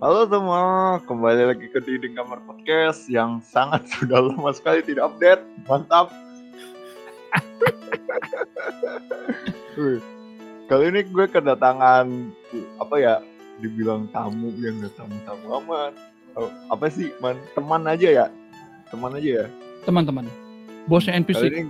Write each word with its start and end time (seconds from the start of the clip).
Halo 0.00 0.24
semua, 0.24 0.96
kembali 1.04 1.52
lagi 1.52 1.68
ke 1.68 1.78
Dinding 1.78 2.16
Kamar 2.16 2.40
Podcast 2.48 3.04
yang 3.06 3.44
sangat 3.44 3.84
sudah 3.94 4.32
lama 4.32 4.50
sekali 4.56 4.80
tidak 4.80 5.12
update. 5.12 5.44
Mantap. 5.68 6.08
Kali 10.66 10.84
ini 10.88 11.00
gue 11.04 11.26
kedatangan 11.28 12.06
apa 12.80 12.96
ya? 12.96 13.14
Dibilang 13.60 14.08
tamu 14.08 14.48
yang 14.56 14.80
gak 14.80 14.96
tamu-tamu 14.96 15.46
amat. 15.60 15.92
Oh, 16.32 16.48
apa 16.72 16.88
sih, 16.88 17.12
man? 17.20 17.36
Teman 17.52 17.84
aja 17.84 18.08
ya? 18.08 18.26
Teman 18.88 19.12
aja 19.12 19.44
ya? 19.44 19.46
teman-teman 19.84 20.28
bosnya 20.84 21.16
Kali 21.16 21.20
NPC 21.24 21.42
ini 21.48 21.62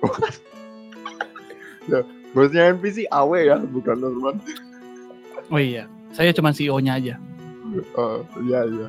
ya, 1.90 2.00
bosnya 2.32 2.62
NPC 2.76 3.10
Awe 3.10 3.40
ya, 3.50 3.56
bukan 3.58 3.96
Norman. 3.98 4.36
oh 5.50 5.60
iya 5.60 5.90
saya 6.14 6.34
cuma 6.34 6.54
CEO-nya 6.54 6.98
aja 6.98 7.14
Oh, 7.96 8.22
iya 8.42 8.66
iya. 8.66 8.88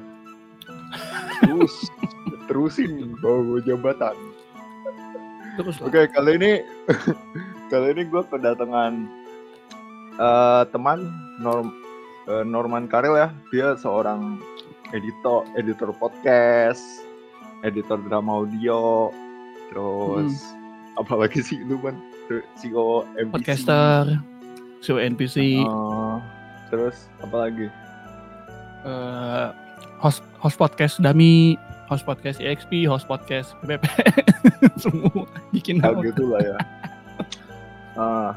Terus 1.46 1.74
terusin 2.48 3.16
bawa 3.22 3.62
jabatan. 3.64 4.16
terus. 5.60 5.78
Oke, 5.84 6.08
kali 6.08 6.40
ini 6.40 6.52
kali 7.72 7.88
ini 7.92 8.08
gue 8.08 8.24
kedatangan 8.32 8.94
eh, 10.16 10.64
teman 10.72 11.12
Norm, 11.44 11.76
eh, 12.32 12.44
Norman 12.48 12.88
Karel 12.88 13.20
ya. 13.20 13.30
Dia 13.52 13.76
seorang 13.76 14.40
editor 14.96 15.44
editor 15.60 15.92
podcast, 15.96 16.84
editor 17.68 18.00
drama 18.08 18.44
audio, 18.44 19.12
terus 19.72 20.56
apalagi 21.00 21.40
sih 21.40 21.60
lu 21.64 21.80
kan 21.80 21.96
CEO 22.60 23.08
MPC. 23.20 23.32
podcaster 23.32 24.04
CEO 24.84 24.98
NPC 25.00 25.64
Eh, 25.64 26.16
terus 26.72 27.08
apa 27.24 27.52
eh, 28.84 29.48
host 29.98 30.22
host 30.38 30.56
podcast 30.56 30.98
Dami 30.98 31.56
host 31.86 32.04
podcast 32.04 32.38
EXP 32.38 32.86
host 32.86 33.06
podcast 33.06 33.54
PPP 33.60 33.86
semua 34.84 35.28
bikin 35.50 35.78
Ya 35.78 35.90
nama. 35.90 36.02
gitu 36.02 36.24
lah 36.28 36.42
ya. 36.42 36.58
Ah, 37.94 38.32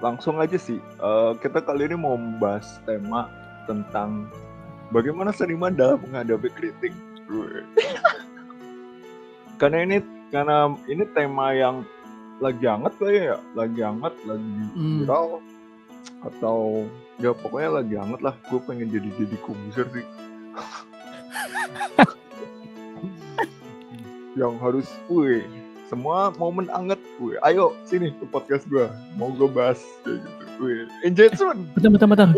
langsung 0.00 0.38
aja 0.38 0.54
sih. 0.54 0.78
eh, 0.78 1.32
kita 1.38 1.60
kali 1.60 1.84
ini 1.84 1.96
mau 1.96 2.14
membahas 2.14 2.78
tema 2.82 3.26
tentang 3.64 4.30
bagaimana 4.88 5.30
seniman 5.30 5.72
dalam 5.72 6.00
menghadapi 6.00 6.48
kritik. 6.50 6.94
Karena 9.54 9.84
ini 9.84 9.96
karena 10.30 10.56
ini 10.86 11.04
tema 11.10 11.52
yang 11.52 11.84
lagi 12.40 12.64
hangat 12.64 12.94
lah 12.96 13.12
ya, 13.12 13.36
lagi 13.52 13.80
hangat, 13.80 14.14
lagi 14.24 14.50
Hmm. 14.72 15.04
viral 15.04 15.26
atau 16.22 16.88
ya 17.20 17.36
pokoknya 17.36 17.70
lagi 17.80 17.94
hangat 18.00 18.20
lah. 18.24 18.34
Gue 18.48 18.60
pengen 18.64 18.88
jadi 18.88 19.08
jadi 19.20 19.36
komposer 19.44 19.84
sih. 19.92 20.04
yang 24.40 24.56
harus, 24.62 24.88
wih, 25.12 25.44
semua 25.90 26.30
momen 26.38 26.70
anget, 26.70 27.02
wih, 27.18 27.34
ayo 27.44 27.74
sini 27.84 28.14
ke 28.14 28.24
podcast 28.30 28.62
gua, 28.70 28.94
mau 29.18 29.34
gue 29.34 29.50
bahas 29.50 29.82
kayak 30.06 30.22
gitu, 30.22 30.44
wih, 30.62 30.86
engagement, 31.02 31.66
bentar 31.74 31.90
bentar 31.90 32.08
bentar. 32.08 32.28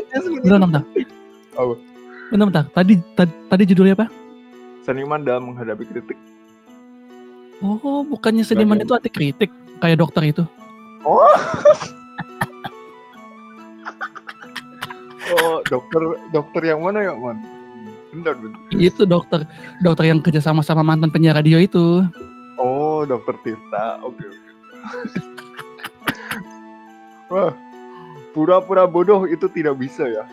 Bentar 0.42 0.58
bentar 0.66 0.82
Apa? 1.54 1.74
bentar 2.32 2.46
bentar. 2.48 2.64
Tadi 2.72 2.96
tadi, 3.12 3.32
tadi 3.52 3.62
judulnya 3.68 3.92
apa? 3.94 4.08
Seniman 4.82 5.22
dalam 5.22 5.52
menghadapi 5.52 5.84
kritik. 5.84 6.16
oh 7.62 8.02
bukannya 8.02 8.42
seniman 8.42 8.82
itu 8.82 8.90
anti 8.90 9.06
kritik 9.06 9.46
kayak 9.78 10.02
dokter 10.02 10.26
itu? 10.26 10.42
Oh, 11.06 11.30
oh, 15.40 15.58
dokter, 15.66 16.02
dokter 16.30 16.62
yang 16.68 16.84
mana 16.84 17.00
ya, 17.00 17.16
man? 17.16 17.40
Bentar, 18.12 18.36
bentar. 18.36 18.60
itu 18.76 19.08
dokter 19.08 19.40
dokter 19.80 20.04
yang 20.04 20.20
kerja 20.20 20.44
sama 20.44 20.60
sama 20.60 20.84
mantan 20.84 21.08
penyiar 21.08 21.32
radio 21.32 21.56
itu 21.56 22.04
Oh, 22.60 23.08
dokter 23.08 23.32
Tirta, 23.40 24.04
oke 24.04 24.20
oke. 24.20 24.50
Wah, 27.32 27.56
pura-pura 28.36 28.84
bodoh 28.84 29.24
itu 29.24 29.48
tidak 29.48 29.80
bisa 29.80 30.04
ya. 30.04 30.28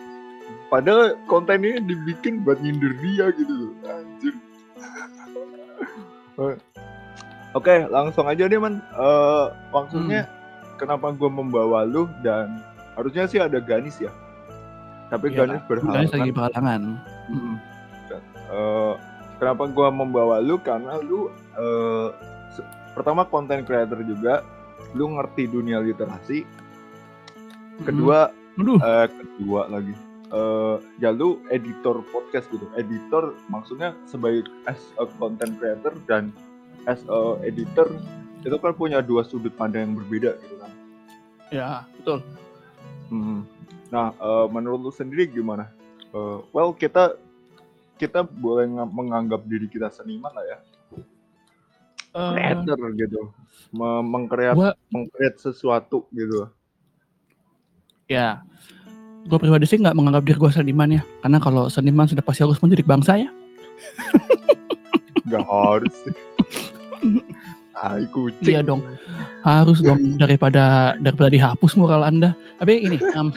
Padahal 0.68 1.16
konten 1.26 1.64
ini 1.64 1.80
dibikin 1.82 2.44
buat 2.44 2.60
nyindir 2.60 2.92
dia 3.00 3.32
gitu 3.34 3.50
loh, 3.50 3.72
anjir. 3.88 4.34
Oke, 7.58 7.82
langsung 7.90 8.30
aja 8.30 8.46
deh 8.46 8.62
man. 8.62 8.78
Eh, 8.78 9.46
maksudnya 9.74 10.30
kenapa 10.78 11.10
gue 11.10 11.26
membawa 11.26 11.82
lu 11.82 12.06
dan 12.22 12.62
harusnya 12.94 13.26
sih 13.26 13.42
ada 13.42 13.58
Ganis 13.58 13.98
ya. 13.98 14.14
Tapi 15.10 15.26
Ganis 15.34 15.62
Ganis 15.66 16.10
lagi 16.14 16.30
berhalangan. 16.30 16.82
berhalangan 16.96 17.28
Hmm. 17.30 17.56
Eh, 18.50 18.94
kenapa 19.38 19.62
gua 19.70 19.88
membawa 19.94 20.42
lu 20.42 20.58
karena 20.58 20.98
lu 20.98 21.30
se- 22.50 22.66
pertama 22.94 23.22
konten 23.22 23.62
creator 23.62 24.02
juga, 24.02 24.42
lu 24.94 25.14
ngerti 25.14 25.46
dunia 25.46 25.78
literasi. 25.78 26.42
Kedua, 27.80 28.28
Aduh, 28.58 28.76
eh, 28.76 29.06
kedua 29.08 29.70
lagi, 29.70 29.94
eh, 30.28 30.76
ya 30.98 31.14
lu 31.14 31.40
editor 31.48 32.02
podcast 32.10 32.50
gitu. 32.50 32.66
Editor 32.74 33.32
maksudnya 33.48 33.94
sebagai 34.04 34.50
as 34.66 34.82
a 34.98 35.06
content 35.16 35.56
creator 35.56 35.94
dan 36.04 36.28
as 36.84 37.00
a 37.08 37.40
editor 37.40 37.88
itu 38.40 38.56
kan 38.56 38.72
punya 38.74 39.00
dua 39.00 39.22
sudut 39.22 39.52
pandang 39.54 39.90
yang 39.90 39.94
berbeda 39.96 40.36
gitu 40.42 40.56
kan. 40.58 40.72
ya 41.50 41.82
betul. 41.98 42.18
Hmm. 43.10 43.42
Nah, 43.90 44.14
eh, 44.14 44.46
menurut 44.48 44.80
lu 44.80 44.90
sendiri 44.90 45.26
gimana? 45.26 45.66
Eh, 46.10 46.38
well, 46.50 46.70
kita 46.70 47.14
kita 47.94 48.24
boleh 48.24 48.64
nga- 48.70 48.88
menganggap 48.88 49.44
diri 49.44 49.66
kita 49.66 49.90
seniman 49.90 50.32
lah 50.32 50.46
ya, 50.46 50.58
Eh, 52.10 52.32
creator 52.32 52.78
gitu, 52.96 53.20
Me- 53.70 54.02
mengkreat 54.02 54.56
mengkreat 54.88 55.34
sesuatu 55.36 56.08
gitu. 56.10 56.48
ya, 58.06 58.42
gue 59.22 59.38
pribadi 59.38 59.62
sih 59.62 59.78
nggak 59.78 59.94
menganggap 59.94 60.24
diri 60.24 60.34
gue 60.34 60.50
seniman 60.50 60.90
ya, 60.90 61.02
karena 61.20 61.38
kalau 61.38 61.68
seniman 61.68 62.08
sudah 62.08 62.24
pasti 62.24 62.42
harus 62.42 62.58
menjadi 62.58 62.82
bangsa 62.82 63.14
ya. 63.20 63.30
Gak 65.28 65.46
harus 65.46 65.94
sih. 66.02 66.14
Tai 67.70 68.04
kucing. 68.10 68.44
Iya 68.44 68.60
dong, 68.60 68.82
harus 69.40 69.78
dong 69.78 70.18
daripada 70.18 70.96
daripada 70.98 71.30
dihapus 71.30 71.78
moral 71.78 72.02
anda. 72.02 72.34
Tapi 72.58 72.82
ini, 72.82 72.96
em, 72.98 73.30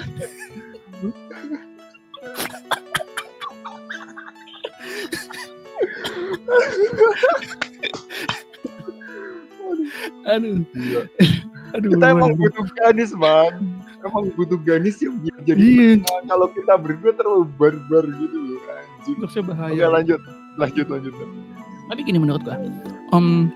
aduh, 10.26 10.64
Iya. 10.74 11.02
aduh, 11.76 11.90
Kita 11.96 12.06
emang 12.12 12.32
butuh 12.38 12.66
ganis, 12.78 13.12
man. 13.16 13.54
Emang 14.04 14.26
butuh 14.36 14.60
ganis 14.60 15.00
yang 15.00 15.16
biar 15.20 15.40
jadi 15.48 15.60
Iya. 15.64 15.92
kalau 16.28 16.48
kita 16.52 16.74
berdua 16.76 17.12
terlalu 17.16 17.46
barbar 17.56 18.04
gitu 18.08 18.38
loh, 18.38 18.60
anjing. 18.70 19.18
Harusnya 19.20 19.44
bahaya. 19.46 19.74
Oke, 19.74 19.86
lanjut. 19.92 20.22
Lanjut, 20.54 20.88
lanjut. 20.88 21.14
Tapi 21.90 22.00
gini 22.04 22.20
menurut 22.20 22.42
gua, 22.44 22.58
em, 23.12 23.50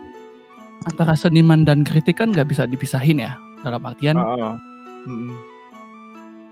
antara 0.83 1.13
seniman 1.13 1.63
dan 1.63 1.83
kritik 1.83 2.19
kan 2.19 2.31
nggak 2.31 2.47
bisa 2.47 2.63
dipisahin 2.65 3.19
ya. 3.19 3.35
Dalam 3.61 3.81
artian 3.83 4.15
Ah, 4.15 4.55
ah. 4.55 4.55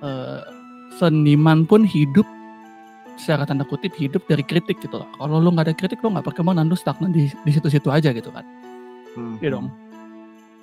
Eh, 0.05 0.41
seniman 0.95 1.63
pun 1.65 1.83
hidup 1.83 2.27
secara 3.15 3.47
tanda 3.47 3.63
kutip 3.63 3.95
hidup 3.95 4.23
dari 4.27 4.43
kritik 4.43 4.79
gitu 4.83 4.99
loh. 5.01 5.09
Kalau 5.15 5.39
lu 5.39 5.49
nggak 5.51 5.71
ada 5.71 5.75
kritik 5.75 5.99
lu 6.03 6.11
nggak 6.11 6.25
berkembang 6.27 6.59
dan 6.59 6.67
lu 6.67 6.75
stagnan 6.75 7.11
di 7.15 7.31
di 7.31 7.51
situ-situ 7.51 7.87
aja 7.91 8.11
gitu 8.11 8.29
kan. 8.31 8.43
Hmm. 9.15 9.35
Iya 9.39 9.49
dong. 9.55 9.67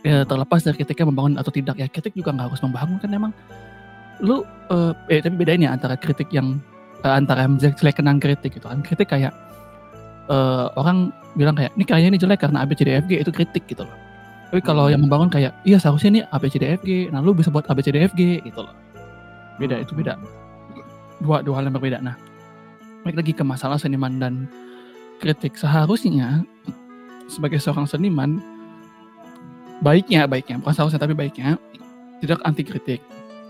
Ya 0.03 0.27
terlepas 0.27 0.61
dari 0.67 0.77
kritiknya 0.83 1.07
membangun 1.09 1.35
atau 1.39 1.53
tidak 1.55 1.79
ya 1.79 1.87
kritik 1.89 2.13
juga 2.13 2.35
nggak 2.35 2.47
harus 2.53 2.61
membangun 2.61 2.97
kan 3.01 3.11
emang. 3.11 3.33
Lu 4.21 4.45
eh, 4.71 4.93
eh 5.09 5.21
tapi 5.25 5.35
bedain 5.41 5.65
ya 5.65 5.73
antara 5.73 5.97
kritik 5.97 6.29
yang 6.31 6.61
eh, 7.03 7.15
antara 7.15 7.49
menjelekan 7.49 8.21
kritik 8.21 8.61
gitu 8.61 8.67
kan. 8.69 8.85
Kritik 8.85 9.09
kayak 9.09 9.33
eh, 10.29 10.67
orang 10.77 11.11
bilang 11.35 11.57
kayak 11.57 11.73
ini 11.75 11.85
kayaknya 11.89 12.09
ini 12.13 12.19
jelek 12.21 12.41
karena 12.45 12.65
ABCDFG 12.69 13.13
itu 13.25 13.31
kritik 13.33 13.65
gitu 13.65 13.89
loh. 13.89 13.97
Tapi 14.53 14.61
kalau 14.61 14.93
yang 14.93 15.01
membangun 15.01 15.33
kayak 15.33 15.57
iya 15.65 15.81
seharusnya 15.81 16.11
ini 16.13 16.21
ABCDFG, 16.29 17.09
nah 17.09 17.25
lu 17.25 17.33
bisa 17.33 17.49
buat 17.49 17.65
ABCDFG 17.73 18.45
gitu 18.45 18.61
loh. 18.61 18.77
Beda 19.57 19.81
itu 19.81 19.97
beda. 19.97 20.21
Dua 21.25 21.41
dua 21.41 21.57
hal 21.57 21.73
yang 21.73 21.75
berbeda. 21.81 22.05
Nah, 22.05 22.21
balik 23.03 23.17
lagi 23.23 23.33
ke 23.35 23.45
masalah 23.45 23.79
seniman 23.79 24.19
dan 24.19 24.35
kritik. 25.19 25.55
Seharusnya 25.59 26.43
sebagai 27.31 27.59
seorang 27.63 27.87
seniman 27.87 28.39
baiknya 29.83 30.27
baiknya. 30.27 30.59
Bukan 30.63 30.75
seharusnya 30.75 31.03
tapi 31.03 31.15
baiknya 31.15 31.59
tidak 32.23 32.43
anti 32.47 32.63
kritik 32.63 33.01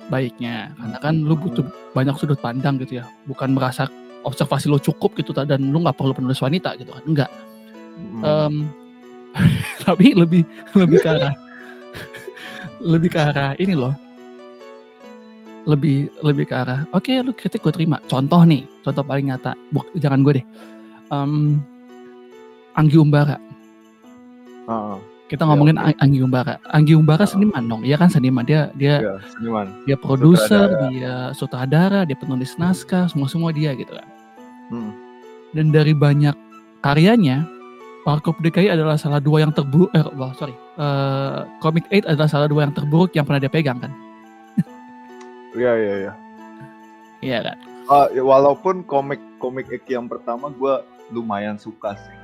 baiknya. 0.09 0.73
Karena 0.77 0.99
kan 0.99 1.15
lu 1.23 1.37
butuh 1.37 1.65
banyak 1.93 2.17
sudut 2.19 2.41
pandang 2.41 2.81
gitu 2.83 3.01
ya. 3.01 3.05
Bukan 3.29 3.55
merasa 3.55 3.89
observasi 4.23 4.71
lo 4.71 4.79
cukup 4.79 5.19
gitu 5.19 5.35
dan 5.35 5.61
lu 5.73 5.83
nggak 5.83 5.97
perlu 5.97 6.13
penulis 6.17 6.41
wanita 6.41 6.77
gitu 6.81 6.93
kan. 6.93 7.05
Enggak 7.05 7.31
Mm. 7.99 8.23
Em, 8.25 8.55
tapi 9.85 10.17
lebih 10.17 10.43
lebih 10.77 10.99
ke 11.01 11.09
arah 11.09 11.35
lebih 12.81 13.09
ke 13.13 13.21
arah 13.21 13.53
ini 13.57 13.77
loh 13.77 13.95
lebih 15.63 16.11
lebih 16.21 16.45
ke 16.45 16.55
arah 16.55 16.83
oke 16.91 17.11
lu 17.23 17.31
kritik 17.33 17.61
gue 17.61 17.71
terima. 17.71 18.03
Contoh 18.05 18.43
nih 18.43 18.67
contoh 18.83 19.03
paling 19.03 19.31
nyata. 19.31 19.55
Buk, 19.71 19.87
jangan 19.95 20.23
gue 20.23 20.43
deh. 20.43 20.47
Um, 21.09 21.63
Anggi 22.73 22.97
Umbara. 22.97 23.37
Ah, 24.65 24.97
kita 25.27 25.45
Ya, 25.45 25.49
ngomongin 25.49 25.77
oke. 25.77 25.85
Ang- 25.87 25.99
Anggi 26.01 26.21
Umbara. 26.21 26.55
Anggi 26.67 26.95
Umbara 26.95 27.25
Ah. 27.25 27.31
seniman 27.31 27.63
dong. 27.63 27.83
Iya 27.83 27.97
kan 27.97 28.09
seniman. 28.09 28.43
Dia 28.43 28.71
dia 28.75 28.95
iya, 28.99 29.15
seniman. 29.29 29.67
dia 29.85 29.97
produser 29.97 30.67
dia 30.89 31.15
sutradara 31.33 32.03
dia 32.03 32.15
penulis 32.15 32.57
naskah 32.57 33.07
semua 33.07 33.29
semua 33.29 33.51
dia 33.51 33.75
gitu 33.75 33.93
kan. 33.93 34.09
Hmm. 34.69 34.93
dan 35.53 35.69
dari 35.69 35.93
banyak 35.93 36.33
karyanya 36.81 37.45
Warkop 38.03 38.41
DKI 38.41 38.73
adalah 38.73 38.97
salah 38.97 39.21
dua 39.21 39.45
yang 39.45 39.53
terburuk 39.53 39.93
eh 39.93 40.01
wah, 40.17 40.33
sorry. 40.33 40.57
Eh 40.75 41.39
Comic 41.61 41.87
8 41.87 42.09
adalah 42.09 42.27
salah 42.27 42.49
dua 42.49 42.65
yang 42.65 42.73
terburuk 42.73 43.13
yang 43.13 43.23
pernah 43.23 43.39
dia 43.39 43.47
pegang 43.47 43.77
kan 43.79 43.93
Iya, 45.53 45.73
iya, 45.75 45.95
iya. 45.99 46.13
iya 47.21 47.39
kan 47.43 47.57
ya, 48.09 48.23
walaupun 48.23 48.83
komik 48.83 49.21
komik 49.37 49.69
Eki 49.69 49.95
yang 49.95 50.09
pertama 50.09 50.49
gue 50.49 50.75
lumayan 51.11 51.57
suka 51.57 51.93
sih. 51.95 52.15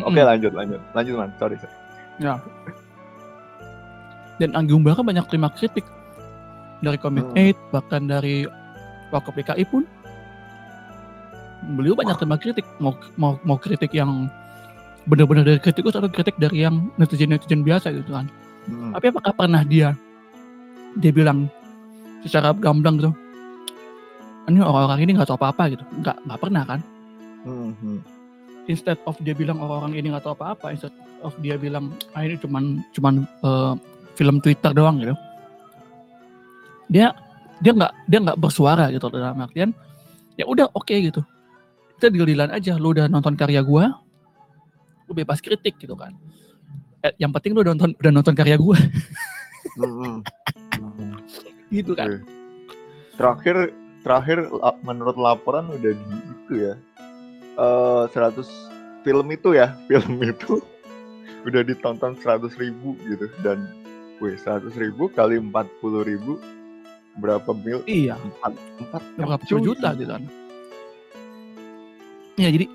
Oke 0.00 0.16
Mm-mm. 0.16 0.26
lanjut 0.26 0.52
lanjut 0.52 0.80
lanjut 0.90 1.14
man 1.14 1.30
sorry. 1.36 1.56
sorry. 1.56 1.74
dan 4.36 4.50
Anggi 4.54 4.72
Umbara 4.72 5.00
banyak 5.00 5.28
terima 5.28 5.52
kritik 5.52 5.84
dari 6.80 6.96
Comic 6.96 7.28
Hmm. 7.30 7.36
8 7.36 7.72
bahkan 7.72 8.02
dari 8.04 8.48
Wakop 9.10 9.36
DKI 9.36 9.64
pun 9.68 9.84
beliau 11.76 11.92
banyak 11.92 12.16
terima 12.16 12.40
kritik 12.40 12.64
mau 12.80 12.96
mau 13.14 13.36
mau 13.44 13.60
kritik 13.60 13.92
yang 13.92 14.32
benar-benar 15.04 15.44
dari 15.44 15.60
kritikus 15.60 15.92
atau 15.92 16.08
kritik 16.08 16.40
dari 16.40 16.64
yang 16.64 16.88
netizen-netizen 16.96 17.60
biasa 17.60 17.92
gitu 17.92 18.10
kan 18.10 18.26
Hmm. 18.60 18.92
tapi 18.92 19.08
apakah 19.08 19.32
pernah 19.32 19.60
dia 19.60 19.96
dia 20.96 21.08
bilang 21.10 21.48
secara 22.24 22.52
gamblang 22.56 23.00
gitu. 23.00 23.12
Ini 24.50 24.60
orang-orang 24.66 25.00
ini 25.06 25.10
nggak 25.14 25.28
tahu 25.30 25.38
apa-apa 25.38 25.62
gitu. 25.72 25.84
Nggak 26.02 26.16
nggak 26.26 26.40
pernah 26.40 26.62
kan? 26.66 26.80
Hmm, 27.40 27.72
hmm. 27.80 28.00
instead 28.68 29.00
of 29.08 29.16
dia 29.24 29.32
bilang 29.32 29.56
orang-orang 29.58 29.96
ini 29.96 30.12
nggak 30.12 30.28
tahu 30.28 30.36
apa-apa 30.36 30.76
instead 30.76 30.92
of 31.24 31.32
dia 31.40 31.56
bilang 31.56 31.96
ah 32.12 32.20
ini 32.20 32.36
cuman 32.36 32.84
cuman 32.92 33.24
eh, 33.24 33.72
film 34.14 34.36
Twitter 34.44 34.70
doang 34.76 35.00
gitu. 35.00 35.16
Dia 36.92 37.16
dia 37.64 37.72
nggak 37.72 37.92
dia 38.06 38.18
nggak 38.20 38.38
bersuara 38.38 38.92
gitu 38.92 39.08
dalam 39.08 39.40
artian 39.40 39.72
ya 40.36 40.44
udah 40.44 40.68
oke 40.76 40.92
gitu. 40.92 41.24
Kita 41.96 42.12
deal-dealan 42.12 42.52
aja 42.52 42.76
lu 42.76 42.92
udah 42.92 43.08
nonton 43.08 43.36
karya 43.36 43.64
gua 43.64 43.96
lu 45.08 45.12
bebas 45.16 45.40
kritik 45.40 45.80
gitu 45.80 45.96
kan. 45.96 46.12
Eh, 47.00 47.16
yang 47.16 47.32
penting 47.32 47.56
lu 47.56 47.64
udah 47.64 47.72
nonton 47.72 47.96
udah 47.96 48.12
nonton 48.12 48.34
karya 48.36 48.60
gua. 48.60 48.76
Hmm, 49.76 49.92
hmm. 49.96 50.16
Gitu 51.70 51.94
kan 51.94 52.10
Oke. 52.10 52.18
Terakhir 53.14 53.56
terakhir 54.00 54.38
menurut 54.80 55.12
laporan 55.14 55.68
udah 55.68 55.92
di 55.92 56.16
itu 56.16 56.54
ya. 56.56 56.74
Eh 57.54 58.04
100 58.08 58.48
film 59.00 59.26
itu 59.28 59.52
ya, 59.52 59.76
film 59.88 60.16
itu 60.20 60.56
udah 61.44 61.60
ditonton 61.60 62.16
100 62.16 62.48
ribu 62.56 62.96
gitu 63.04 63.28
dan 63.40 63.68
wih 64.18 64.34
100 64.34 64.72
ribu 64.74 65.08
kali 65.08 65.36
40 65.36 65.52
ribu 66.02 66.40
berapa 67.16 67.52
mil? 67.52 67.84
iya 67.84 68.16
Empat, 68.16 68.52
empat 68.78 69.02
berapa 69.16 69.34
cuy. 69.38 69.48
puluh 69.50 69.64
juta 69.68 69.88
gitu 69.92 70.08
kan 70.08 70.24
ya 72.36 72.48
jadi 72.48 72.66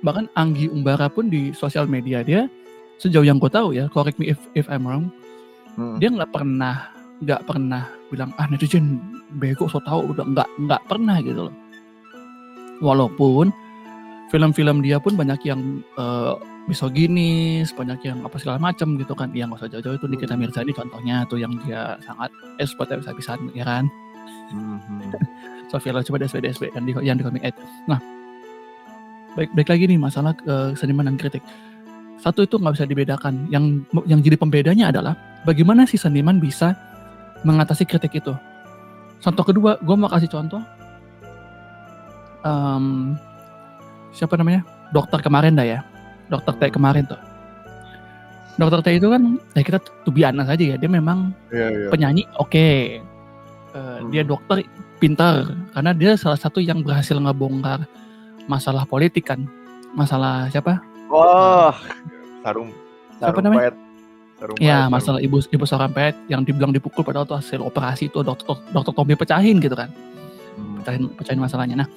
bahkan 0.00 0.28
Anggi 0.32 0.68
Umbara 0.68 1.08
pun 1.08 1.28
di 1.28 1.52
sosial 1.52 1.84
media 1.84 2.20
dia 2.20 2.48
sejauh 2.96 3.24
yang 3.24 3.36
gue 3.36 3.48
tahu 3.48 3.72
ya 3.72 3.84
correct 3.88 4.16
me 4.16 4.28
if 4.28 4.40
if 4.54 4.64
I'm 4.66 4.84
wrong 4.84 5.12
Hmm. 5.70 5.96
dia 5.96 6.10
nggak 6.10 6.34
pernah 6.34 6.90
nggak 7.20 7.46
pernah 7.46 7.86
bilang 8.10 8.34
ah 8.36 8.46
netizen 8.50 8.98
bego 9.38 9.70
so 9.70 9.78
tau 9.86 10.02
udah 10.04 10.26
nggak 10.26 10.48
nggak 10.66 10.82
pernah 10.90 11.22
gitu 11.22 11.48
loh 11.48 11.54
walaupun 12.82 13.54
film-film 14.34 14.82
dia 14.82 14.98
pun 14.98 15.14
banyak 15.14 15.40
yang 15.46 15.82
eh, 15.98 16.34
misoginis 16.68 17.74
banyak 17.74 17.98
yang 18.06 18.18
apa 18.22 18.36
segala 18.38 18.58
macam 18.60 18.94
gitu 18.98 19.14
kan 19.14 19.30
yang 19.34 19.50
nggak 19.50 19.64
usah 19.64 19.70
jauh-jauh 19.70 19.96
itu 19.98 20.06
Nikita 20.06 20.34
Hmm. 20.34 20.42
Mirzani 20.46 20.72
contohnya 20.74 21.26
tuh 21.26 21.38
yang 21.40 21.50
dia 21.66 21.98
sangat 22.04 22.30
expert 22.58 22.90
bisa-bisa 22.94 23.34
ya 23.54 23.64
kan 23.66 23.86
Hmm, 24.50 24.82
hmm. 24.82 25.14
Sofia 25.70 25.94
coba 25.94 26.18
DSB 26.18 26.42
DSB 26.42 26.64
yang 26.74 26.84
di 26.84 26.92
yang 27.06 27.16
di 27.18 27.22
Comic 27.22 27.42
8. 27.54 27.86
Nah, 27.86 28.00
baik 29.38 29.50
baik 29.54 29.68
lagi 29.70 29.84
nih 29.86 29.98
masalah 29.98 30.34
eh, 30.42 30.74
seniman 30.74 31.06
dan 31.06 31.16
kritik. 31.16 31.42
Satu 32.18 32.44
itu 32.44 32.58
nggak 32.58 32.74
bisa 32.74 32.86
dibedakan. 32.86 33.46
Yang 33.48 33.86
yang 34.10 34.20
jadi 34.20 34.36
pembedanya 34.36 34.90
adalah 34.90 35.14
bagaimana 35.46 35.86
si 35.86 35.96
seniman 35.96 36.42
bisa 36.42 36.74
mengatasi 37.42 37.84
kritik 37.84 38.18
itu. 38.18 38.32
Contoh 39.20 39.44
kedua, 39.44 39.76
gue 39.76 39.96
mau 39.96 40.08
kasih 40.08 40.28
contoh. 40.28 40.60
Em, 42.40 43.14
siapa 44.10 44.34
namanya? 44.34 44.64
Dokter 44.90 45.20
kemarin 45.20 45.54
dah 45.54 45.66
ya. 45.66 45.80
Dokter 46.26 46.56
T 46.56 46.62
Hmm. 46.66 46.74
kemarin 46.74 47.04
tuh. 47.04 47.20
Dokter 48.56 48.80
T 48.80 48.88
itu 48.96 49.08
kan, 49.08 49.22
ya 49.52 49.62
kita 49.62 49.78
tuh 49.80 50.12
biasa 50.12 50.42
saja 50.46 50.64
ya. 50.64 50.76
Dia 50.76 50.90
memang 50.90 51.32
Iya, 51.52 51.68
iya. 51.68 51.88
penyanyi 51.92 52.22
oke 52.36 52.68
Eh, 53.70 53.98
dia 54.10 54.26
Hmm. 54.26 54.34
dokter 54.34 54.66
pintar 54.98 55.46
karena 55.70 55.94
dia 55.94 56.18
salah 56.18 56.34
satu 56.34 56.58
yang 56.58 56.82
berhasil 56.82 57.14
ngebongkar 57.14 57.86
masalah 58.50 58.82
politik 58.82 59.30
kan 59.30 59.46
masalah 59.94 60.50
siapa 60.50 60.82
Wah, 61.06 61.78
sarung 62.42 62.74
Siapa 63.14 63.30
sarung 63.30 63.46
namanya? 63.46 63.70
Sarung 64.40 64.56
ya 64.56 64.88
pet, 64.88 64.92
masalah 64.96 65.20
ibu 65.20 65.36
ibu 65.44 65.64
Sarampet 65.68 66.16
yang 66.32 66.40
dibilang 66.42 66.72
dipukul 66.72 67.04
padahal 67.04 67.28
itu 67.28 67.36
hasil 67.36 67.60
operasi 67.60 68.08
itu 68.08 68.24
dokter 68.24 68.56
dokter 68.72 68.92
Tommy 68.96 69.12
pecahin 69.12 69.60
gitu 69.60 69.76
kan. 69.76 69.92
Hmm. 70.56 70.80
pecahin 70.80 71.02
pecahin 71.12 71.40
masalahnya. 71.44 71.84
Nah 71.84 71.88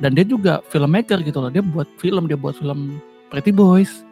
dan 0.00 0.16
dia 0.16 0.24
juga 0.24 0.64
filmmaker 0.72 1.20
gitu 1.20 1.38
loh. 1.44 1.52
Dia 1.52 1.60
buat 1.60 1.88
film 2.00 2.24
dia 2.24 2.40
buat 2.40 2.56
film 2.56 2.96
Pretty 3.28 3.52
Boys 3.52 4.06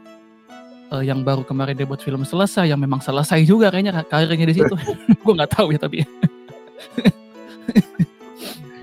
Eh, 0.95 1.11
yang 1.11 1.27
baru 1.27 1.43
kemarin 1.43 1.75
dia 1.75 1.89
buat 1.89 1.99
film 1.99 2.23
selesai 2.23 2.71
yang 2.71 2.79
memang 2.79 3.03
selesai 3.03 3.43
juga 3.43 3.73
kayaknya 3.73 4.07
karirnya 4.07 4.47
di 4.47 4.55
situ. 4.55 4.75
Gue 5.25 5.35
nggak 5.35 5.53
tahu 5.57 5.75
ya 5.75 5.81
tapi. 5.81 6.05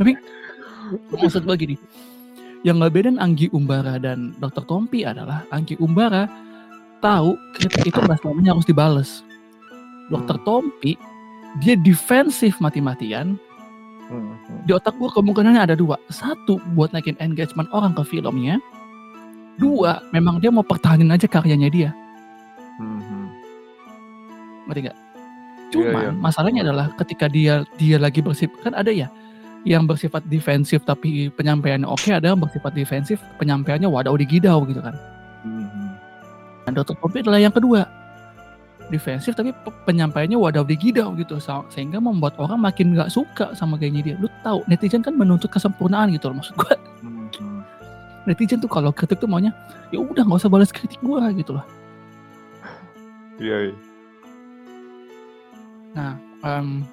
Tapi 0.02 0.18
maksud 1.14 1.46
gue 1.46 1.56
gini. 1.62 1.76
Yang 2.66 2.76
nggak 2.82 2.94
bedain 2.98 3.18
Anggi 3.22 3.54
Umbara 3.54 4.02
dan 4.02 4.34
Dr. 4.42 4.66
Tompi 4.66 5.06
adalah 5.06 5.46
Anggi 5.54 5.78
Umbara 5.78 6.26
tahu 7.02 7.36
kritik 7.58 7.84
itu 7.92 8.00
nggak 8.00 8.22
selamanya 8.22 8.54
harus 8.56 8.68
dibales 8.70 9.10
Dr. 10.08 10.38
Hmm. 10.38 10.46
Tompi 10.46 10.94
dia 11.60 11.76
defensif 11.76 12.62
mati-matian 12.62 13.36
Hmm, 14.12 14.36
hmm. 14.44 14.68
di 14.68 14.76
otak 14.76 15.00
gue 15.00 15.08
kemungkinannya 15.08 15.72
ada 15.72 15.76
dua 15.80 15.96
satu 16.12 16.60
buat 16.76 16.92
naikin 16.92 17.16
engagement 17.24 17.72
orang 17.72 17.96
ke 17.96 18.04
filmnya 18.04 18.60
dua 19.56 20.04
memang 20.12 20.44
dia 20.44 20.52
mau 20.52 20.68
pertahanin 20.68 21.16
aja 21.16 21.32
karyanya 21.32 21.72
dia 21.72 21.90
Hmm, 22.76 23.00
hmm. 23.00 23.28
ngerti 24.68 24.82
nggak 24.84 24.98
Iya, 25.72 25.72
cuman 25.72 26.04
iya. 26.04 26.12
masalahnya 26.20 26.62
adalah 26.68 26.92
ketika 27.00 27.32
dia 27.32 27.64
dia 27.80 27.96
lagi 27.96 28.20
bersifat 28.20 28.60
kan 28.60 28.74
ada 28.76 28.92
ya 28.92 29.08
yang 29.64 29.88
bersifat 29.88 30.28
defensif 30.28 30.84
tapi 30.84 31.32
penyampaiannya 31.32 31.88
oke 31.88 32.12
ada 32.12 32.36
yang 32.36 32.42
bersifat 32.44 32.76
defensif 32.76 33.24
penyampaiannya 33.40 33.88
wadaw 33.88 34.20
digidau 34.20 34.68
gitu 34.68 34.84
kan 34.84 34.92
Hmm, 34.92 35.00
hmm. 35.00 35.21
Dan 36.72 36.80
Dr. 36.80 36.96
Poppy 36.96 37.20
adalah 37.20 37.38
yang 37.38 37.52
kedua 37.52 37.84
defensif 38.88 39.36
tapi 39.36 39.52
pe- 39.52 39.76
penyampaiannya 39.84 40.36
wadaw 40.36 40.64
digidau 40.64 41.12
gitu 41.16 41.40
sehingga 41.68 42.00
membuat 42.00 42.36
orang 42.40 42.60
makin 42.60 42.96
nggak 42.96 43.08
suka 43.08 43.52
sama 43.56 43.76
gayanya 43.76 44.04
dia 44.04 44.16
lu 44.20 44.28
tahu 44.44 44.64
netizen 44.68 45.00
kan 45.00 45.16
menuntut 45.16 45.48
kesempurnaan 45.48 46.12
gitu 46.12 46.32
loh 46.32 46.40
maksud 46.40 46.56
gue 46.56 46.76
Hmm, 47.02 47.64
netizen 48.28 48.62
tuh 48.62 48.70
kalau 48.70 48.92
kritik 48.92 49.18
tuh 49.18 49.26
maunya 49.26 49.50
ya 49.90 49.98
udah 49.98 50.22
nggak 50.22 50.44
usah 50.44 50.52
balas 50.52 50.70
kritik 50.70 51.00
gua 51.00 51.32
gitu 51.32 51.56
loh 51.56 51.66
Iya, 53.42 53.72
iya. 53.72 53.76
nah 55.92 56.14
em, 56.46 56.86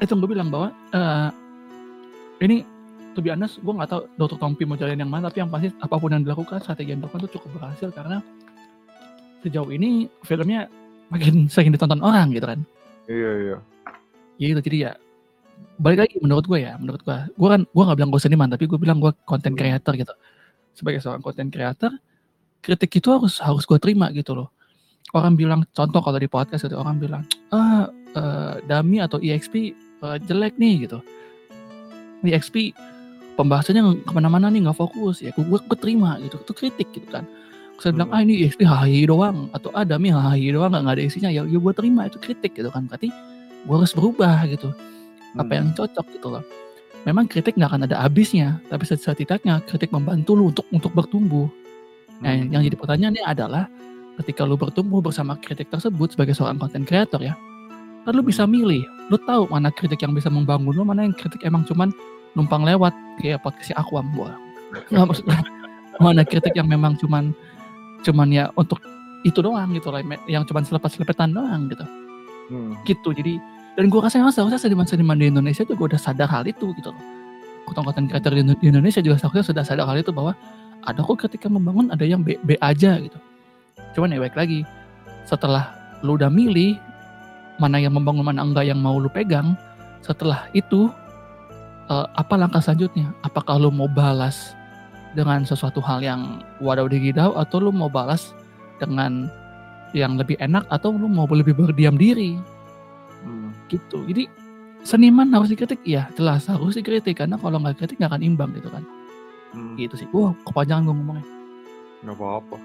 itu 0.00 0.10
gue 0.10 0.28
bilang 0.28 0.48
bahwa 0.50 0.72
eh, 0.90 1.28
ini 2.40 2.64
to 3.12 3.20
be 3.20 3.30
honest 3.30 3.60
gue 3.60 3.70
nggak 3.70 3.86
tahu 3.86 4.02
Dr. 4.16 4.38
Tompi 4.40 4.64
mau 4.64 4.74
jalan 4.74 4.96
yang 4.96 5.06
mana 5.06 5.28
tapi 5.28 5.44
yang 5.44 5.52
pasti 5.52 5.70
apa 5.76 5.94
pun 5.94 6.10
yang 6.10 6.24
dilakukan 6.24 6.58
strategi 6.58 6.90
yang 6.90 7.04
dilakukan 7.04 7.28
itu 7.28 7.38
cukup 7.38 7.50
berhasil 7.60 7.88
karena 7.92 8.18
sejauh 9.44 9.70
ini 9.72 10.08
filmnya 10.24 10.68
makin 11.10 11.46
sering 11.52 11.72
ditonton 11.74 12.00
orang 12.00 12.32
gitu 12.32 12.46
kan. 12.46 12.60
Iya, 13.10 13.30
iya. 13.42 13.56
ya 14.40 14.46
gitu 14.56 14.62
jadi 14.62 14.76
ya 14.78 14.92
balik 15.76 16.08
lagi 16.08 16.16
menurut 16.24 16.48
gue 16.48 16.60
ya 16.64 16.76
menurut 16.80 17.04
gue 17.04 17.16
gue 17.36 17.48
kan 17.48 17.60
gue 17.68 17.82
nggak 17.84 17.98
bilang 18.00 18.10
gue 18.12 18.20
seniman 18.22 18.48
tapi 18.48 18.64
gue 18.64 18.78
bilang 18.80 19.02
gue 19.02 19.12
content 19.28 19.52
Hmm. 19.52 19.60
creator 19.60 19.92
gitu. 19.98 20.14
Sebagai 20.72 21.00
seorang 21.04 21.20
content 21.20 21.50
creator 21.52 21.92
kritik 22.60 22.92
itu 23.00 23.08
harus 23.10 23.40
harus 23.40 23.64
gue 23.66 23.76
terima 23.80 24.08
gitu 24.14 24.36
loh. 24.36 24.48
Orang 25.10 25.34
bilang 25.34 25.66
contoh 25.74 25.98
kalau 26.00 26.16
di 26.22 26.30
podcast 26.30 26.70
itu 26.70 26.76
orang 26.78 26.96
bilang 27.02 27.22
ah 27.50 27.90
eh, 27.90 28.54
Dami 28.64 29.02
atau 29.02 29.18
EXP 29.18 29.54
eh, 29.74 30.16
jelek 30.24 30.56
nih 30.56 30.86
gitu. 30.88 31.02
EXP 32.22 32.76
pembahasannya 33.34 34.04
ke 34.04 34.12
mana-mana 34.12 34.52
nih 34.52 34.64
nggak 34.68 34.78
fokus. 34.78 35.20
Ya 35.24 35.34
gue 35.34 35.44
gue 35.44 35.78
terima 35.80 36.16
gitu 36.22 36.38
itu 36.40 36.52
kritik 36.54 36.88
gitu 36.94 37.08
kan 37.10 37.26
saya 37.80 37.96
bilang 37.96 38.12
Hmm. 38.12 38.16
ah 38.16 38.20
ini 38.22 38.44
EXP 38.44 38.60
hahi 38.62 39.08
doang 39.08 39.48
atau 39.56 39.72
ah 39.72 39.82
Dami 39.82 40.12
hahi 40.12 40.52
doang 40.52 40.70
nggak 40.70 40.94
ada 41.00 41.02
isinya 41.02 41.30
ya 41.32 41.42
ya 41.48 41.58
gue 41.58 41.72
terima 41.72 42.06
itu 42.06 42.20
kritik 42.20 42.52
gitu 42.52 42.68
kan 42.68 42.84
berarti 42.86 43.08
gue 43.64 43.74
harus 43.74 43.92
berubah 43.96 44.44
gitu 44.46 44.68
apa 45.34 45.48
Hmm. 45.48 45.56
yang 45.56 45.68
cocok 45.74 46.06
gitu 46.12 46.28
loh. 46.28 46.44
Memang 47.08 47.24
kritik 47.32 47.56
nggak 47.56 47.70
akan 47.72 47.82
ada 47.88 47.96
habisnya, 48.04 48.60
tapi 48.68 48.84
setidaknya 48.84 49.64
kritik 49.64 49.88
membantu 49.88 50.36
lu 50.36 50.52
untuk 50.52 50.68
untuk 50.68 50.92
bertumbuh. 50.92 51.48
Nah, 52.20 52.36
Hmm. 52.36 52.52
yang 52.52 52.60
jadi 52.60 52.76
pertanyaannya 52.76 53.24
adalah 53.24 53.64
ketika 54.20 54.44
lu 54.44 54.60
bertumbuh 54.60 55.00
bersama 55.00 55.32
kritik 55.40 55.72
tersebut 55.72 56.12
sebagai 56.12 56.36
seorang 56.36 56.60
content 56.60 56.84
creator 56.84 57.16
ya, 57.24 57.32
kan 58.04 58.12
lu 58.12 58.20
bisa 58.20 58.44
milih, 58.44 58.84
lu 59.08 59.16
tahu 59.24 59.48
mana 59.48 59.72
kritik 59.72 60.04
yang 60.04 60.12
bisa 60.12 60.28
membangun 60.28 60.76
lu, 60.76 60.84
mana 60.84 61.08
yang 61.08 61.16
kritik 61.16 61.40
emang 61.40 61.64
cuman 61.64 61.88
numpang 62.36 62.68
lewat 62.68 62.92
kayak 63.24 63.40
podcast 63.40 63.70
si 63.70 63.74
Aquam 63.80 64.04
gua. 64.12 64.36
Nggak 64.92 65.04
maksud 65.08 65.24
gua, 65.24 65.40
mana 66.04 66.20
kritik 66.20 66.52
yang 66.52 66.68
memang 66.68 67.00
cuman 67.00 67.32
cuman 68.04 68.28
ya 68.32 68.44
untuk 68.56 68.80
itu 69.20 69.44
doang 69.44 69.76
gitu 69.76 69.92
lah, 69.92 70.00
yang 70.24 70.48
cuman 70.48 70.64
selepas-selepetan 70.64 71.36
doang 71.36 71.68
gitu. 71.68 71.84
Hmm. 72.50 72.72
Gitu. 72.88 73.08
Jadi 73.12 73.36
dan 73.78 73.86
gua 73.92 74.08
rasa 74.08 74.18
memang 74.18 74.34
seharusnya 74.34 74.60
seniman-seniman 74.60 75.16
di 75.16 75.30
Indonesia 75.30 75.62
juga 75.62 75.94
udah 75.94 76.00
sadar 76.00 76.28
hal 76.28 76.44
itu 76.48 76.72
gitu 76.76 76.90
loh. 76.90 77.04
Konten 77.70 78.10
creator 78.10 78.34
di 78.34 78.42
di 78.42 78.66
Indonesia 78.66 78.98
juga 78.98 79.20
seharusnya 79.20 79.44
sudah 79.54 79.62
sadar 79.62 79.86
hal 79.86 80.02
itu 80.02 80.10
bahwa 80.10 80.34
ada 80.82 81.00
kok 81.04 81.28
ketika 81.28 81.46
membangun 81.46 81.92
ada 81.92 82.02
yang 82.02 82.24
B, 82.24 82.34
B 82.42 82.56
aja 82.58 82.98
gitu. 82.98 83.18
Cuman 83.94 84.10
ya 84.10 84.18
baik 84.18 84.34
lagi 84.34 84.64
setelah 85.28 85.70
lu 86.02 86.16
udah 86.16 86.32
milih 86.32 86.80
mana 87.60 87.76
yang 87.76 87.92
membangun 87.92 88.24
mana 88.24 88.40
enggak 88.40 88.64
yang 88.66 88.80
mau 88.80 88.96
lu 88.96 89.12
pegang 89.12 89.52
setelah 90.00 90.48
itu 90.56 90.88
eh, 91.92 92.06
apa 92.16 92.34
langkah 92.40 92.64
selanjutnya 92.64 93.12
apakah 93.20 93.60
lu 93.60 93.68
mau 93.68 93.86
balas 93.86 94.56
dengan 95.12 95.42
sesuatu 95.42 95.82
hal 95.82 96.00
yang 96.00 96.40
wadah 96.62 96.86
digidau 96.86 97.34
atau 97.34 97.58
lu 97.58 97.70
mau 97.70 97.90
balas 97.90 98.32
dengan 98.78 99.26
yang 99.90 100.14
lebih 100.14 100.38
enak 100.38 100.62
atau 100.70 100.94
lu 100.94 101.10
mau 101.10 101.26
lebih 101.26 101.54
berdiam 101.54 101.94
diri 101.94 102.38
Hmm. 103.20 103.52
gitu 103.68 104.00
jadi 104.08 104.24
seniman 104.80 105.28
harus 105.28 105.52
dikritik 105.52 105.76
iya 105.84 106.08
jelas 106.16 106.48
harus 106.48 106.72
dikritik 106.72 107.20
karena 107.20 107.36
kalau 107.36 107.60
nggak 107.60 107.76
kritik 107.76 108.00
nggak 108.00 108.16
akan 108.16 108.24
imbang 108.24 108.50
gitu 108.56 108.72
kan 108.72 108.80
Hmm. 109.52 109.76
gitu 109.76 109.98
sih 109.98 110.08
wah 110.14 110.32
kepanjangan 110.46 110.88
gue 110.88 110.94
ngomongnya 110.94 111.26
Nggak 112.00 112.16
apa-apa. 112.16 112.56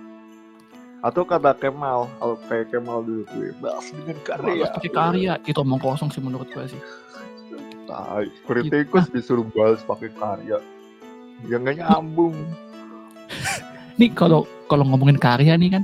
Atau 1.03 1.27
kata 1.27 1.51
Kemal, 1.59 2.07
kalau 2.17 2.39
kayak 2.47 2.71
Kemal 2.71 3.03
dulu 3.03 3.27
gue 3.35 3.51
bahas 3.59 3.91
dengan 3.91 4.17
karya. 4.23 4.41
Balas 4.63 4.69
pakai 4.79 4.91
karya 4.95 5.33
itu 5.43 5.59
omong 5.59 5.81
kosong 5.83 6.07
sih 6.07 6.23
menurut 6.23 6.47
gue 6.47 6.65
sih 6.65 6.81
Tai, 7.85 8.25
kritikus 8.47 9.11
disuruh 9.11 9.45
balas 9.51 9.83
pakai 9.83 10.09
karya. 10.15 10.57
Ya 11.43 11.59
nggak 11.59 11.83
nyambung. 11.83 12.35
nih 13.99 14.11
kalau 14.11 14.43
kalau 14.67 14.83
ngomongin 14.87 15.19
karya 15.19 15.55
nih 15.55 15.79
kan 15.79 15.83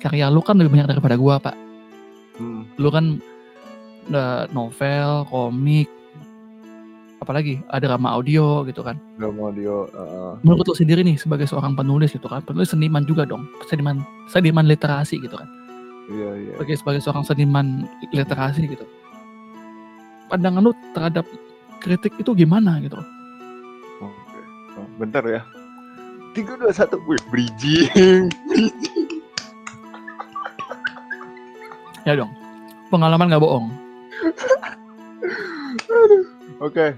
karya 0.00 0.28
lu 0.28 0.44
kan 0.44 0.60
lebih 0.60 0.76
banyak 0.76 0.96
daripada 0.96 1.16
gua 1.16 1.40
pak 1.40 1.56
Hmm. 2.36 2.68
lu 2.76 2.92
kan 2.92 3.16
eh, 4.12 4.44
novel 4.52 5.24
komik 5.32 5.88
apalagi 7.16 7.64
ada 7.72 7.88
drama 7.88 8.12
audio 8.12 8.60
gitu 8.68 8.84
kan 8.84 9.00
mau 9.16 9.48
dia. 9.48 9.72
uh, 9.72 10.36
menurut 10.44 10.68
lu 10.68 10.76
sendiri 10.76 11.00
nih 11.00 11.16
sebagai 11.16 11.48
seorang 11.48 11.72
penulis 11.72 12.12
gitu 12.12 12.28
kan 12.28 12.44
penulis 12.44 12.76
seniman 12.76 13.08
juga 13.08 13.24
dong 13.24 13.48
seniman 13.64 14.04
seniman 14.28 14.68
literasi 14.68 15.16
gitu 15.16 15.40
kan 15.40 15.48
iya 16.12 16.28
iya. 16.38 16.52
sebagai 16.60 16.76
sebagai 16.76 17.00
seorang 17.00 17.24
seniman 17.24 17.88
literasi 18.12 18.68
gitu 18.68 18.84
pandangan 20.28 20.60
lu 20.60 20.72
terhadap 20.92 21.24
kritik 21.80 22.12
itu 22.20 22.36
gimana 22.36 22.82
gitu 22.84 23.00
loh. 23.00 23.06
Oh, 23.06 23.15
bentar 24.96 25.24
ya. 25.24 25.40
Tiga 26.36 26.52
dua 26.60 26.72
satu, 26.72 27.00
wih 27.08 27.20
bridging. 27.32 28.28
ya 32.06 32.14
dong 32.14 32.30
pengalaman 32.88 33.26
nggak 33.26 33.42
bohong 33.42 33.66
Oke. 36.62 36.94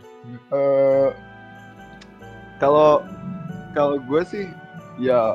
eh, 0.53 1.09
kalau 2.63 3.03
kalau 3.73 3.97
gue 3.99 4.23
sih 4.23 4.45
ya 5.01 5.35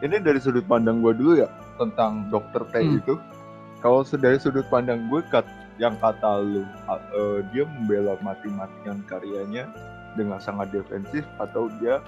ini 0.00 0.16
dari 0.22 0.38
sudut 0.40 0.64
pandang 0.64 1.02
gue 1.04 1.12
dulu 1.12 1.42
ya 1.42 1.50
tentang 1.76 2.30
dokter 2.32 2.62
T 2.72 2.74
Hmm. 2.80 2.96
itu. 3.02 3.14
Kalau 3.84 4.00
dari 4.16 4.40
sudut 4.40 4.64
pandang 4.72 5.12
gue 5.12 5.20
kat, 5.28 5.44
yang 5.76 5.92
kata 6.00 6.40
lu 6.40 6.64
eh, 6.88 7.38
dia 7.52 7.68
membela 7.68 8.16
mati-matian 8.24 9.04
karyanya 9.04 9.68
dengan 10.16 10.40
sangat 10.40 10.72
defensif 10.72 11.22
atau 11.38 11.68
dia 11.78 12.00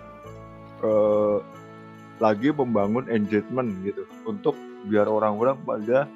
eh, 0.82 1.38
lagi 2.18 2.50
membangun 2.50 3.06
engagement 3.06 3.70
gitu 3.86 4.02
untuk 4.26 4.58
biar 4.90 5.06
orang-orang 5.06 5.54
pada 5.62 6.08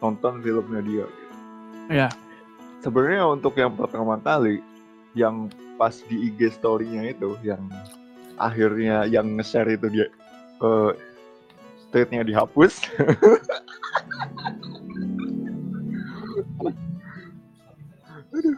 nonton 0.00 0.40
filmnya 0.42 0.82
dia 0.82 1.04
gitu. 1.06 1.34
Ya. 1.92 2.08
Sebenarnya 2.82 3.26
untuk 3.30 3.54
yang 3.54 3.76
pertama 3.78 4.18
kali 4.18 4.62
yang 5.14 5.52
pas 5.76 5.94
di 6.08 6.32
IG 6.32 6.50
story-nya 6.58 7.12
itu 7.14 7.36
yang 7.44 7.60
akhirnya 8.40 9.04
yang 9.06 9.28
nge-share 9.38 9.70
itu 9.76 9.86
dia 9.92 10.06
eh 10.62 10.92
tweetnya 11.92 12.24
dihapus. 12.24 12.80
Aduh. 18.32 18.56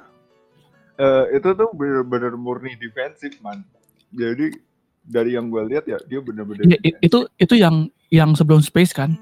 Eh, 0.94 1.24
itu 1.42 1.48
tuh 1.58 1.68
bener-bener 1.74 2.38
murni 2.38 2.78
defensif 2.78 3.34
man 3.42 3.66
jadi 4.14 4.54
dari 5.02 5.34
yang 5.34 5.50
gue 5.50 5.62
lihat 5.74 5.84
ya 5.90 5.98
dia 6.06 6.22
bener-bener 6.22 6.62
Ya, 6.64 6.78
itu 7.02 7.26
itu 7.36 7.54
yang 7.58 7.90
yang 8.14 8.32
sebelum 8.38 8.62
space 8.62 8.94
kan 8.94 9.18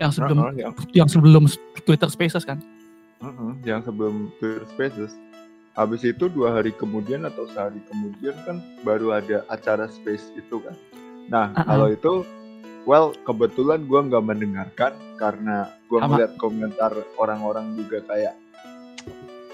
yang 0.00 0.08
sebelum 0.08 0.48
Heeh, 0.48 0.64
yang 0.64 0.72
yang 0.96 1.08
sebelum 1.12 1.44
Twitter 1.84 2.08
Spaces 2.08 2.48
kan 2.48 2.56
Mm-mm, 3.20 3.60
yang 3.68 3.84
sebelum 3.84 4.32
Twitter 4.40 4.64
Spaces. 4.72 5.12
Habis 5.76 6.08
itu 6.08 6.32
dua 6.32 6.56
hari 6.56 6.72
kemudian 6.72 7.28
atau 7.28 7.44
sehari 7.52 7.78
kemudian 7.92 8.32
kan 8.48 8.64
baru 8.80 9.12
ada 9.20 9.44
acara 9.52 9.92
Space 9.92 10.32
itu 10.34 10.56
kan. 10.64 10.72
Nah 11.28 11.52
Uh-uh. 11.52 11.64
kalau 11.68 11.86
itu, 11.92 12.12
well 12.88 13.12
kebetulan 13.28 13.84
gua 13.84 14.08
nggak 14.08 14.24
mendengarkan 14.24 14.96
karena 15.20 15.68
Sama. 15.92 16.16
melihat 16.16 16.32
komentar 16.40 16.92
orang-orang 17.20 17.76
juga 17.76 18.00
kayak, 18.08 18.34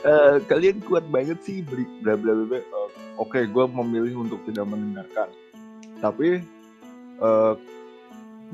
"Eh, 0.06 0.34
kalian 0.46 0.78
kuat 0.86 1.04
banget 1.10 1.42
sih 1.42 1.66
beli 1.66 1.84
bla 2.00 2.14
bla 2.14 2.32
bla. 2.32 2.44
bla." 2.46 2.58
Eh, 2.62 2.88
Oke, 3.16 3.48
gua 3.48 3.64
memilih 3.66 4.28
untuk 4.28 4.44
tidak 4.46 4.68
mendengarkan. 4.68 5.28
Tapi 5.98 6.40
eh, 7.18 7.54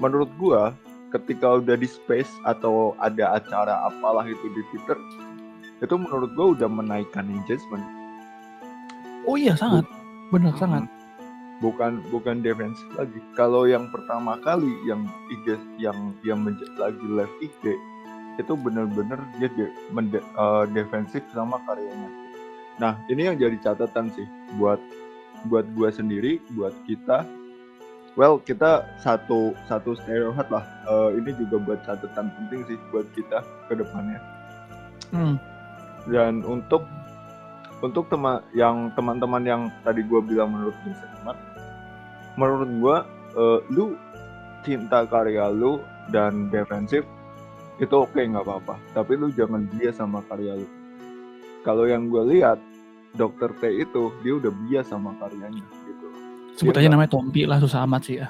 menurut 0.01 0.31
gua 0.41 0.73
ketika 1.13 1.61
udah 1.61 1.77
di 1.77 1.85
space 1.85 2.33
atau 2.49 2.97
ada 2.97 3.37
acara 3.37 3.85
apalah 3.85 4.25
itu 4.25 4.47
di 4.57 4.63
Twitter 4.73 4.97
itu 5.85 5.95
menurut 5.99 6.31
gue 6.33 6.47
udah 6.57 6.69
menaikkan 6.71 7.29
engagement 7.29 7.85
oh 9.29 9.37
iya 9.37 9.53
sangat 9.53 9.85
benar 10.33 10.57
sangat 10.57 10.89
bukan 11.61 12.01
bukan 12.09 12.41
defensif 12.41 12.87
lagi 12.97 13.21
kalau 13.37 13.69
yang 13.69 13.93
pertama 13.93 14.41
kali 14.41 14.73
yang 14.89 15.05
IG 15.29 15.61
yang 15.77 16.17
yang 16.25 16.41
lagi 16.81 17.07
live 17.07 17.37
IG 17.45 17.77
itu 18.41 18.53
bener-bener 18.57 19.21
dia 19.37 19.49
de, 19.53 19.67
mende- 19.93 20.25
eh, 20.25 20.65
defensif 20.73 21.21
sama 21.33 21.61
karyanya. 21.69 22.09
Nah 22.81 22.97
ini 23.13 23.29
yang 23.29 23.37
jadi 23.37 23.57
catatan 23.61 24.09
sih 24.17 24.25
buat 24.57 24.81
buat 25.49 25.67
gue 25.75 25.89
sendiri 25.93 26.39
buat 26.57 26.73
kita. 26.89 27.27
Well 28.17 28.41
kita 28.45 28.85
satu 29.01 29.57
satu 29.69 29.97
stereotype 29.97 30.53
lah. 30.53 30.65
Eh, 30.89 31.21
ini 31.21 31.31
juga 31.37 31.57
buat 31.61 31.81
catatan 31.85 32.33
penting 32.33 32.61
sih 32.69 32.79
buat 32.93 33.09
kita 33.13 33.45
ke 33.69 33.77
depannya. 33.77 34.21
Hmm. 35.13 35.37
dan 36.09 36.41
untuk 36.49 36.89
untuk 37.85 38.09
teman 38.09 38.41
yang 38.57 38.89
teman-teman 38.97 39.45
yang 39.45 39.63
tadi 39.85 40.01
gue 40.01 40.21
bilang 40.25 40.57
menurut 40.57 40.73
gue 40.83 40.95
seniman 40.97 41.37
menurut 42.41 42.71
gue 42.81 42.97
eh, 43.37 43.59
lu 43.77 43.85
cinta 44.65 45.05
karya 45.05 45.53
lu 45.53 45.85
dan 46.09 46.49
defensif 46.49 47.05
itu 47.79 47.95
oke 47.95 48.19
nggak 48.19 48.43
apa-apa. 48.43 48.77
Tapi 48.93 49.13
lu 49.15 49.31
jangan 49.31 49.65
bias 49.69 49.97
sama 49.97 50.21
karya 50.27 50.55
lu. 50.55 50.69
Kalau 51.63 51.85
yang 51.85 52.09
gue 52.09 52.23
lihat 52.33 52.59
dokter 53.13 53.53
T 53.55 53.69
itu 53.79 54.11
dia 54.21 54.35
udah 54.35 54.53
bias 54.67 54.89
sama 54.89 55.15
karyanya 55.17 55.63
gitu. 55.87 56.07
Sebut 56.55 56.75
Iya 56.75 56.79
aja 56.79 56.81
nggak? 56.83 56.93
namanya 56.93 57.11
Tompi 57.11 57.43
lah 57.45 57.59
susah 57.59 57.85
amat 57.85 58.03
sih 58.03 58.17
ya. 58.19 58.29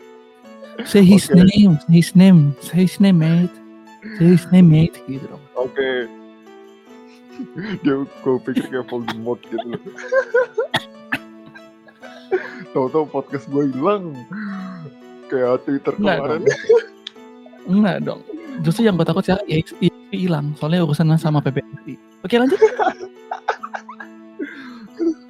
Say 0.86 1.02
his 1.02 1.26
Oke. 1.26 1.42
name 1.44 1.74
say 1.82 1.90
his 1.92 2.10
name 2.14 2.40
say 2.60 2.78
his 2.80 2.96
name 2.98 3.18
mate. 3.18 3.50
Say 4.14 4.30
his 4.32 4.46
name 4.48 4.68
mate 4.68 4.94
gitu 5.04 5.26
dong. 5.26 5.42
Oke. 5.54 6.06
Dia 7.82 7.94
gue 8.02 8.36
pikir 8.42 8.66
kayak 8.66 8.86
Voldemort 8.86 9.38
gitu 9.44 9.78
Tahu-tahu 12.68 13.04
podcast 13.08 13.46
gue 13.46 13.70
hilang. 13.70 14.14
Kayak 15.26 15.62
Twitter 15.62 15.92
kemarin. 15.94 16.42
enggak 17.68 18.00
dong 18.00 18.22
justru 18.64 18.86
yang 18.86 18.98
gue 18.98 19.06
takut 19.06 19.24
sekarang 19.24 19.46
ya 19.46 19.62
hilang. 20.12 20.54
Soalnya 20.58 20.84
urusan 20.84 21.18
sama 21.20 21.40
PBNI 21.44 21.94
oke 22.24 22.34
lanjut. 22.34 22.58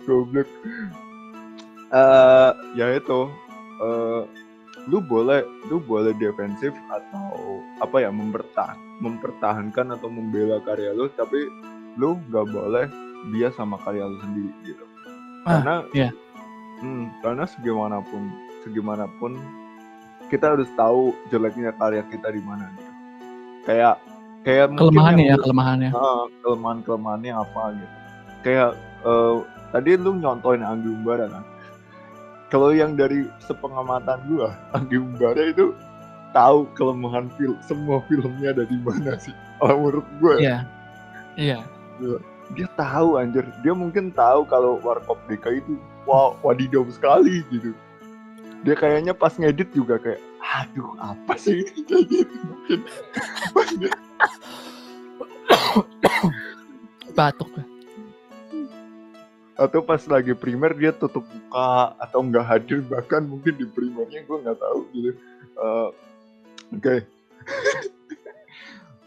Goblok. 0.08 0.49
Eh 1.92 2.50
ya 2.76 2.87
itu. 2.97 3.20
Eh 3.82 4.23
lu 4.88 5.04
boleh 5.04 5.44
lu 5.68 5.85
boleh 5.85 6.16
defensif 6.16 6.73
atau 6.88 7.61
apa 7.85 8.00
ya 8.00 8.08
mempertahan 8.08 8.80
mempertahankan 9.04 10.00
atau 10.00 10.08
membela 10.08 10.64
karya 10.64 10.97
lu 10.97 11.12
tapi 11.12 11.44
lu 12.00 12.16
nggak 12.32 12.47
boleh 12.49 12.88
bias 13.28 13.52
sama 13.61 13.76
karya 13.85 14.08
lu 14.08 14.16
sendiri 14.25 14.52
gitu. 14.64 14.85
Ah, 15.44 15.61
karena 15.61 15.76
iya. 15.92 16.11
hmm, 16.80 17.20
karena 17.20 17.44
segimanapun 17.44 18.32
segimanapun 18.64 19.37
kita 20.32 20.56
harus 20.56 20.73
tahu 20.73 21.12
jeleknya 21.28 21.76
karya 21.76 22.00
kita 22.08 22.32
di 22.32 22.40
mana 22.40 22.73
gitu 22.80 22.88
kayak 23.69 23.95
kayak 24.49 24.73
kelemahannya 24.81 25.25
yang 25.29 25.37
ya 25.37 25.45
kelemahannya 25.45 25.91
Ah, 25.93 26.25
kelemahan 26.41 26.79
kelemahannya 26.89 27.33
apa 27.37 27.63
gitu. 27.77 27.95
Kayak 28.41 28.71
eh, 29.05 29.37
tadi 29.77 29.91
lu 30.01 30.17
nyontoin 30.17 30.65
Anggi 30.65 30.89
Umbara 30.89 31.29
kan? 31.29 31.45
Kalau 32.49 32.73
yang 32.73 32.97
dari 32.97 33.29
sepengamatan 33.45 34.25
gua 34.25 34.57
Anggi 34.77 34.97
Umbara 34.97 35.53
itu 35.53 35.77
tahu 36.33 36.65
kelemahan 36.73 37.29
film 37.37 37.61
semua 37.61 38.01
filmnya 38.09 38.57
ada 38.57 38.65
di 38.65 38.81
mana 38.81 39.21
sih? 39.21 39.37
Kalau 39.61 39.77
menurut 39.85 40.07
gua 40.17 40.35
ya, 40.41 40.65
iya. 41.37 41.61
Iya. 42.01 42.19
Dia 42.57 42.69
tahu 42.81 43.21
anjir. 43.21 43.45
Dia 43.61 43.77
mungkin 43.77 44.09
tahu 44.17 44.49
kalau 44.49 44.81
Warkop 44.81 45.21
DK 45.29 45.61
itu 45.61 45.77
wow 46.09 46.33
wadidaw 46.41 46.81
sekali 46.89 47.45
gitu. 47.53 47.77
Dia 48.65 48.73
kayaknya 48.73 49.13
pas 49.13 49.37
ngedit 49.37 49.69
juga 49.77 50.01
kayak 50.01 50.17
aduh 50.49 50.97
apa 50.97 51.37
sih 51.37 51.61
kayak 51.85 52.09
gitu 52.09 52.35
mungkin 52.49 52.81
batuk 57.12 57.49
gue. 57.52 57.64
atau 59.59 59.83
pas 59.83 59.99
lagi 60.07 60.33
primer 60.33 60.71
dia 60.73 60.95
tutup 60.95 61.26
muka 61.26 61.99
atau 61.99 62.23
nggak 62.23 62.47
hadir 62.47 62.78
bahkan 62.87 63.26
mungkin 63.26 63.59
di 63.59 63.67
primernya 63.67 64.23
gue 64.23 64.37
nggak 64.38 64.59
tahu 64.59 64.81
gitu 64.95 65.12
Eh, 65.59 65.88
oke 66.71 66.95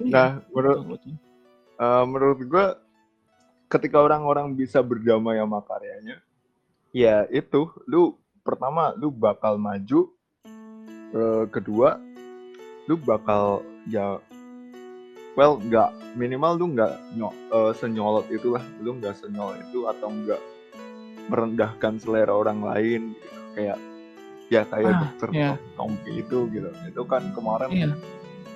nah 0.03 0.43
menurut 0.51 0.77
Betul, 0.83 0.91
betul. 0.99 1.13
eh, 1.79 2.03
menurut 2.03 2.39
gue 2.43 2.65
ketika 3.71 3.97
orang-orang 4.03 4.51
bisa 4.51 4.83
berdamai 4.83 5.39
sama 5.39 5.63
karyanya 5.63 6.19
ya 6.91 7.23
itu 7.31 7.71
lu 7.87 8.19
pertama 8.43 8.91
lu 8.99 9.07
bakal 9.07 9.55
maju 9.55 10.11
Eh, 11.11 11.43
kedua 11.51 11.99
lu 12.87 12.95
bakal 12.97 13.61
ya 13.87 14.15
well 15.35 15.59
nggak 15.59 15.91
minimal 16.15 16.55
lu 16.55 16.65
nggak 16.71 16.91
nyo- 17.15 17.35
eh, 17.51 17.71
senyolot 17.75 18.27
itulah. 18.31 18.63
Lu 18.79 18.95
nggak 18.95 19.19
senyolot 19.19 19.59
itu 19.59 19.87
atau 19.87 20.07
nggak 20.07 20.41
merendahkan 21.27 21.99
selera 22.01 22.33
orang 22.33 22.59
lain 22.65 23.13
gitu. 23.13 23.29
kayak 23.51 23.77
ya 24.47 24.63
kayak 24.67 24.91
Ah, 24.91 24.99
dokter 25.05 25.29
iya. 25.31 25.51
Tompi 25.75 26.11
itu 26.23 26.37
gitu 26.51 26.69
itu 26.87 27.01
kan 27.07 27.23
kemarin 27.31 27.69
iya. 27.71 27.87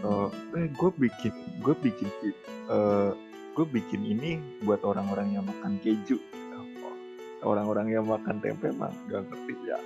eh 0.03 0.27
eh 0.55 0.67
gue 0.71 0.91
bikin 0.95 1.31
gue 1.63 1.75
bikin 1.79 2.07
eh 2.67 3.11
gue 3.55 3.65
bikin 3.67 4.01
ini 4.03 4.39
buat 4.63 4.83
orang-orang 4.83 5.35
yang 5.35 5.43
makan 5.43 5.79
keju. 5.79 6.19
Orang-orang 7.45 7.93
yang 7.93 8.09
makan 8.09 8.41
tempe 8.41 8.73
mah 8.73 8.89
gak 9.05 9.21
ngerti 9.29 9.53
ya 9.69 9.77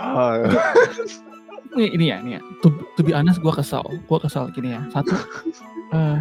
Ini, 1.70 1.86
ini 1.94 2.10
ya 2.10 2.18
ini 2.18 2.34
ya. 2.34 2.42
To, 2.66 2.74
to 2.98 3.00
be 3.06 3.14
honest 3.14 3.38
gue 3.38 3.52
kesal. 3.54 3.86
Gue 4.10 4.18
kesal 4.18 4.50
gini 4.50 4.74
ya. 4.74 4.82
Satu 4.90 5.14
eh, 5.94 6.18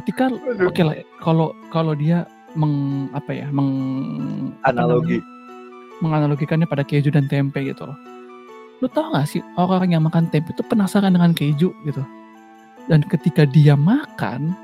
ketika 0.00 0.32
oke 0.64 0.80
lah 0.80 0.96
kalau 1.20 1.52
kalau 1.68 1.92
dia 1.92 2.24
meng 2.56 3.08
apa 3.12 3.36
ya 3.36 3.52
meng 3.52 3.68
analogi. 4.64 5.20
menganalogikannya 6.00 6.64
pada 6.64 6.88
keju 6.88 7.12
dan 7.12 7.28
tempe 7.28 7.60
gitu 7.60 7.84
loh. 7.84 7.98
Lu 8.80 8.88
tau 8.88 9.12
gak 9.12 9.28
sih 9.28 9.44
orang 9.60 9.92
yang 9.92 10.08
makan 10.08 10.32
tempe 10.32 10.56
itu 10.56 10.64
penasaran 10.64 11.12
dengan 11.12 11.36
keju 11.36 11.68
gitu? 11.84 12.02
Dan 12.88 13.04
ketika 13.04 13.44
dia 13.44 13.76
makan 13.76 14.56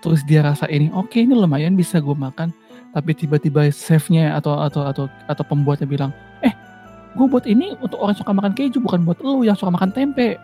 terus 0.00 0.20
dia 0.24 0.44
rasa 0.44 0.68
ini 0.68 0.88
oke 0.92 1.16
ini 1.16 1.32
lumayan 1.32 1.76
bisa 1.76 1.96
gue 1.96 2.12
makan 2.12 2.52
tapi 2.92 3.16
tiba-tiba 3.16 3.72
chefnya 3.72 4.36
atau 4.36 4.60
atau 4.60 4.84
atau 4.84 5.04
atau 5.32 5.44
pembuatnya 5.48 5.88
bilang 5.88 6.12
eh 6.44 6.52
gue 7.14 7.26
buat 7.26 7.44
ini 7.46 7.78
untuk 7.78 7.98
orang 8.02 8.16
suka 8.18 8.34
makan 8.34 8.52
keju 8.52 8.82
bukan 8.82 9.06
buat 9.06 9.18
lu 9.22 9.46
yang 9.46 9.54
suka 9.54 9.70
makan 9.70 9.90
tempe 9.90 10.34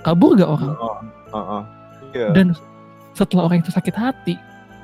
kabur 0.00 0.38
gak 0.38 0.46
orang 0.46 0.74
Heeh, 0.74 0.98
heeh. 1.34 1.62
Iya. 2.14 2.28
dan 2.32 2.46
setelah 3.12 3.50
orang 3.50 3.60
itu 3.60 3.74
sakit 3.74 3.94
hati 3.94 4.34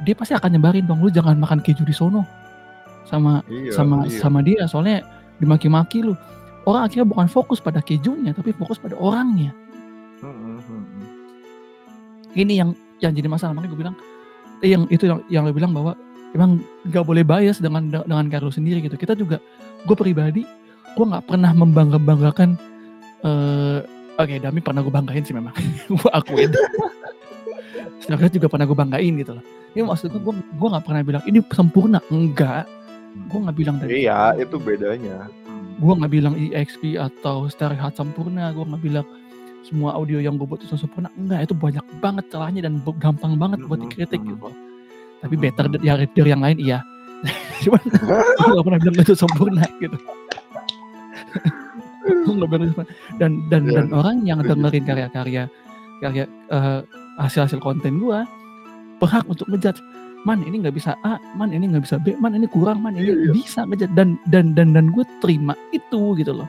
dia 0.02 0.12
pasti 0.12 0.34
akan 0.34 0.58
nyebarin 0.58 0.84
dong 0.84 0.98
lu 1.00 1.08
jangan 1.08 1.38
makan 1.38 1.62
keju 1.62 1.86
di 1.86 1.94
sono 1.94 2.26
sama 3.06 3.40
Iya, 3.46 3.70
sama 3.72 3.96
iya. 4.04 4.18
sama 4.18 4.38
dia 4.42 4.62
soalnya 4.66 5.06
dimaki-maki 5.38 6.02
lu 6.02 6.18
orang 6.66 6.88
akhirnya 6.88 7.06
bukan 7.06 7.30
fokus 7.30 7.62
pada 7.62 7.78
kejunya 7.78 8.34
tapi 8.34 8.50
fokus 8.50 8.76
pada 8.76 8.98
orangnya 8.98 9.54
Mm-mm, 10.24 10.58
mm-mm. 10.58 11.04
ini 12.34 12.58
yang 12.58 12.70
yang 12.98 13.12
jadi 13.12 13.28
masalah 13.28 13.54
makanya 13.54 13.70
gue 13.70 13.80
bilang 13.86 13.96
eh, 14.64 14.68
yang 14.72 14.82
itu 14.90 15.04
yang 15.06 15.20
yang 15.30 15.42
lo 15.46 15.52
bilang 15.52 15.70
bahwa 15.70 15.92
emang 16.34 16.58
nggak 16.88 17.04
boleh 17.04 17.22
bias 17.22 17.60
dengan 17.60 17.86
dengan 17.92 18.26
karya 18.26 18.48
lu 18.48 18.50
sendiri 18.50 18.78
gitu 18.82 18.96
kita 18.96 19.14
juga 19.14 19.38
gue 19.84 19.96
pribadi 19.96 20.42
gue 20.94 21.04
nggak 21.04 21.24
pernah 21.26 21.50
membangga 21.52 21.98
banggakan 21.98 22.54
eh 23.24 23.78
oke 24.14 24.35
Dami 24.38 24.61
pernah 24.62 24.80
gue 24.85 24.92
banggain 24.94 25.24
sih 25.26 25.35
memang. 25.35 25.54
Gue 25.90 26.11
akuin. 26.14 26.50
Snapchat 28.04 28.37
juga 28.37 28.46
pernah 28.52 28.68
gue 28.68 28.76
banggain 28.76 29.12
gitu 29.16 29.33
loh. 29.40 29.44
Ini 29.74 29.83
maksud 29.88 30.12
gue 30.12 30.35
gue 30.35 30.68
nggak 30.70 30.85
pernah 30.85 31.00
bilang 31.02 31.22
ini 31.26 31.40
sempurna. 31.50 31.98
Enggak. 32.12 32.68
Gue 33.33 33.38
nggak 33.42 33.57
bilang 33.57 33.76
dari 33.80 34.04
Iya, 34.04 34.37
itu 34.38 34.57
bedanya. 34.61 35.26
Gue 35.80 35.92
nggak 35.98 36.12
bilang 36.12 36.35
EXP 36.37 37.00
atau 37.00 37.48
stereo 37.50 37.80
hard 37.80 37.96
sempurna. 37.96 38.52
Gue 38.52 38.62
nggak 38.68 38.83
bilang 38.85 39.07
semua 39.64 39.96
audio 39.96 40.20
yang 40.20 40.37
gue 40.37 40.46
buat 40.46 40.61
itu 40.61 40.76
sempurna. 40.76 41.09
Enggak 41.16 41.48
itu 41.50 41.54
banyak 41.57 41.85
banget 41.98 42.24
celahnya 42.28 42.61
dan 42.68 42.78
gampang 43.00 43.35
banget 43.40 43.64
buat 43.66 43.80
Mhm, 43.80 43.85
dikritik. 43.88 44.20
gitu 44.22 44.52
tapi 45.24 45.40
better 45.40 45.72
mhm. 45.72 45.80
dari, 45.80 46.04
dari 46.12 46.28
yang 46.28 46.44
lain 46.44 46.59
iya. 46.61 46.78
Cuman 47.64 47.80
gue 47.80 48.52
gak 48.61 48.64
pernah 48.68 48.80
bilang 48.85 48.96
itu 49.00 49.14
sempurna 49.16 49.64
gitu 49.80 49.96
nggak 52.04 52.86
dan 53.16 53.32
dan 53.48 53.62
Iya, 53.64 53.74
dan 53.80 53.86
orang 53.96 54.16
yang 54.28 54.38
dengerin 54.44 54.84
karya-karya 54.84 55.44
karya 56.02 56.24
eh, 56.52 56.80
hasil-hasil 57.16 57.58
konten 57.62 58.02
gue 58.02 58.18
berhak 59.00 59.24
untuk 59.26 59.48
ngejudge 59.48 59.80
man 60.24 60.40
ini 60.40 60.64
nggak 60.64 60.74
bisa 60.74 60.96
A, 61.04 61.20
man 61.36 61.52
ini 61.52 61.68
nggak 61.68 61.84
bisa 61.84 62.00
B, 62.00 62.16
man 62.16 62.32
ini 62.32 62.48
kurang, 62.48 62.80
man 62.80 62.96
ini 62.96 63.12
Iya, 63.12 63.14
iya. 63.28 63.32
bisa 63.32 63.60
ngejudge 63.68 63.92
dan 63.92 64.16
dan 64.32 64.56
dan 64.56 64.72
dan 64.72 64.88
gue 64.88 65.04
terima 65.20 65.52
itu 65.70 66.16
gitu 66.16 66.32
loh. 66.32 66.48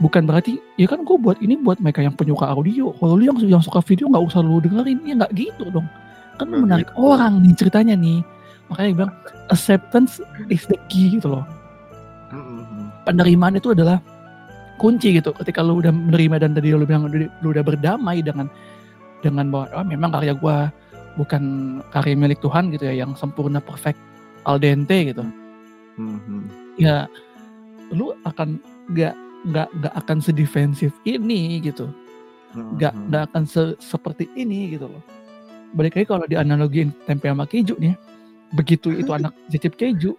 Bukan 0.00 0.28
berarti 0.28 0.60
ya 0.76 0.88
kan 0.88 1.04
gue 1.04 1.16
buat 1.16 1.40
ini 1.40 1.56
buat 1.60 1.80
mereka 1.80 2.04
yang 2.04 2.16
penyuka 2.16 2.48
audio. 2.48 2.92
Kalau 2.96 3.16
lu 3.16 3.28
yang 3.28 3.36
yang 3.44 3.62
suka 3.64 3.80
video 3.84 4.08
nggak 4.08 4.24
usah 4.32 4.40
lu 4.44 4.60
dengerin, 4.60 5.00
ya 5.04 5.14
nggak 5.20 5.32
gitu 5.36 5.68
dong. 5.68 5.88
Kan 6.36 6.52
menarik 6.52 6.88
gitu. 6.92 7.00
orang 7.00 7.40
nih 7.44 7.52
ceritanya 7.56 7.94
nih. 7.96 8.20
Makanya 8.72 8.90
bilang 8.92 9.12
acceptance 9.52 10.20
is 10.52 10.64
the 10.68 10.76
key 10.88 11.12
gitu 11.16 11.32
loh. 11.32 11.44
Penerimaan 13.06 13.54
itu 13.54 13.70
adalah 13.70 14.02
kunci 14.76 15.14
gitu. 15.16 15.30
Ketika 15.32 15.62
lu 15.62 15.78
udah 15.80 15.94
menerima 15.94 16.42
dan 16.42 16.52
tadi 16.52 16.74
lu 16.74 16.82
bilang 16.84 17.06
lu, 17.06 17.30
udah 17.40 17.62
berdamai 17.62 18.20
dengan 18.20 18.50
dengan 19.22 19.48
bahwa 19.48 19.66
oh, 19.72 19.86
memang 19.86 20.10
karya 20.12 20.34
gua 20.36 20.68
bukan 21.16 21.42
karya 21.94 22.12
milik 22.18 22.42
Tuhan 22.44 22.68
gitu 22.74 22.84
ya 22.84 23.06
yang 23.06 23.16
sempurna 23.16 23.62
perfect 23.62 23.96
al 24.44 24.58
dente 24.60 25.14
gitu. 25.14 25.24
Mhm. 25.96 26.76
Ya 26.76 27.08
lu 27.94 28.12
akan 28.26 28.60
nggak 28.92 29.14
nggak 29.46 29.68
nggak 29.80 29.94
akan 29.96 30.18
sedefensif 30.20 30.90
ini 31.06 31.62
gitu. 31.62 31.88
Nggak 32.52 32.92
Mhm. 32.92 33.02
nggak 33.08 33.22
akan 33.32 33.42
se- 33.46 33.78
seperti 33.78 34.28
ini 34.34 34.76
gitu 34.76 34.90
loh. 34.90 35.00
Balik 35.72 35.96
lagi 35.96 36.06
kalau 36.08 36.26
dianalogiin 36.26 36.90
tempe 37.06 37.30
sama 37.30 37.46
keju 37.46 37.78
nih, 37.78 37.94
begitu 38.52 38.92
itu 38.92 39.10
anak 39.16 39.32
cicip 39.48 39.76
keju, 39.76 40.12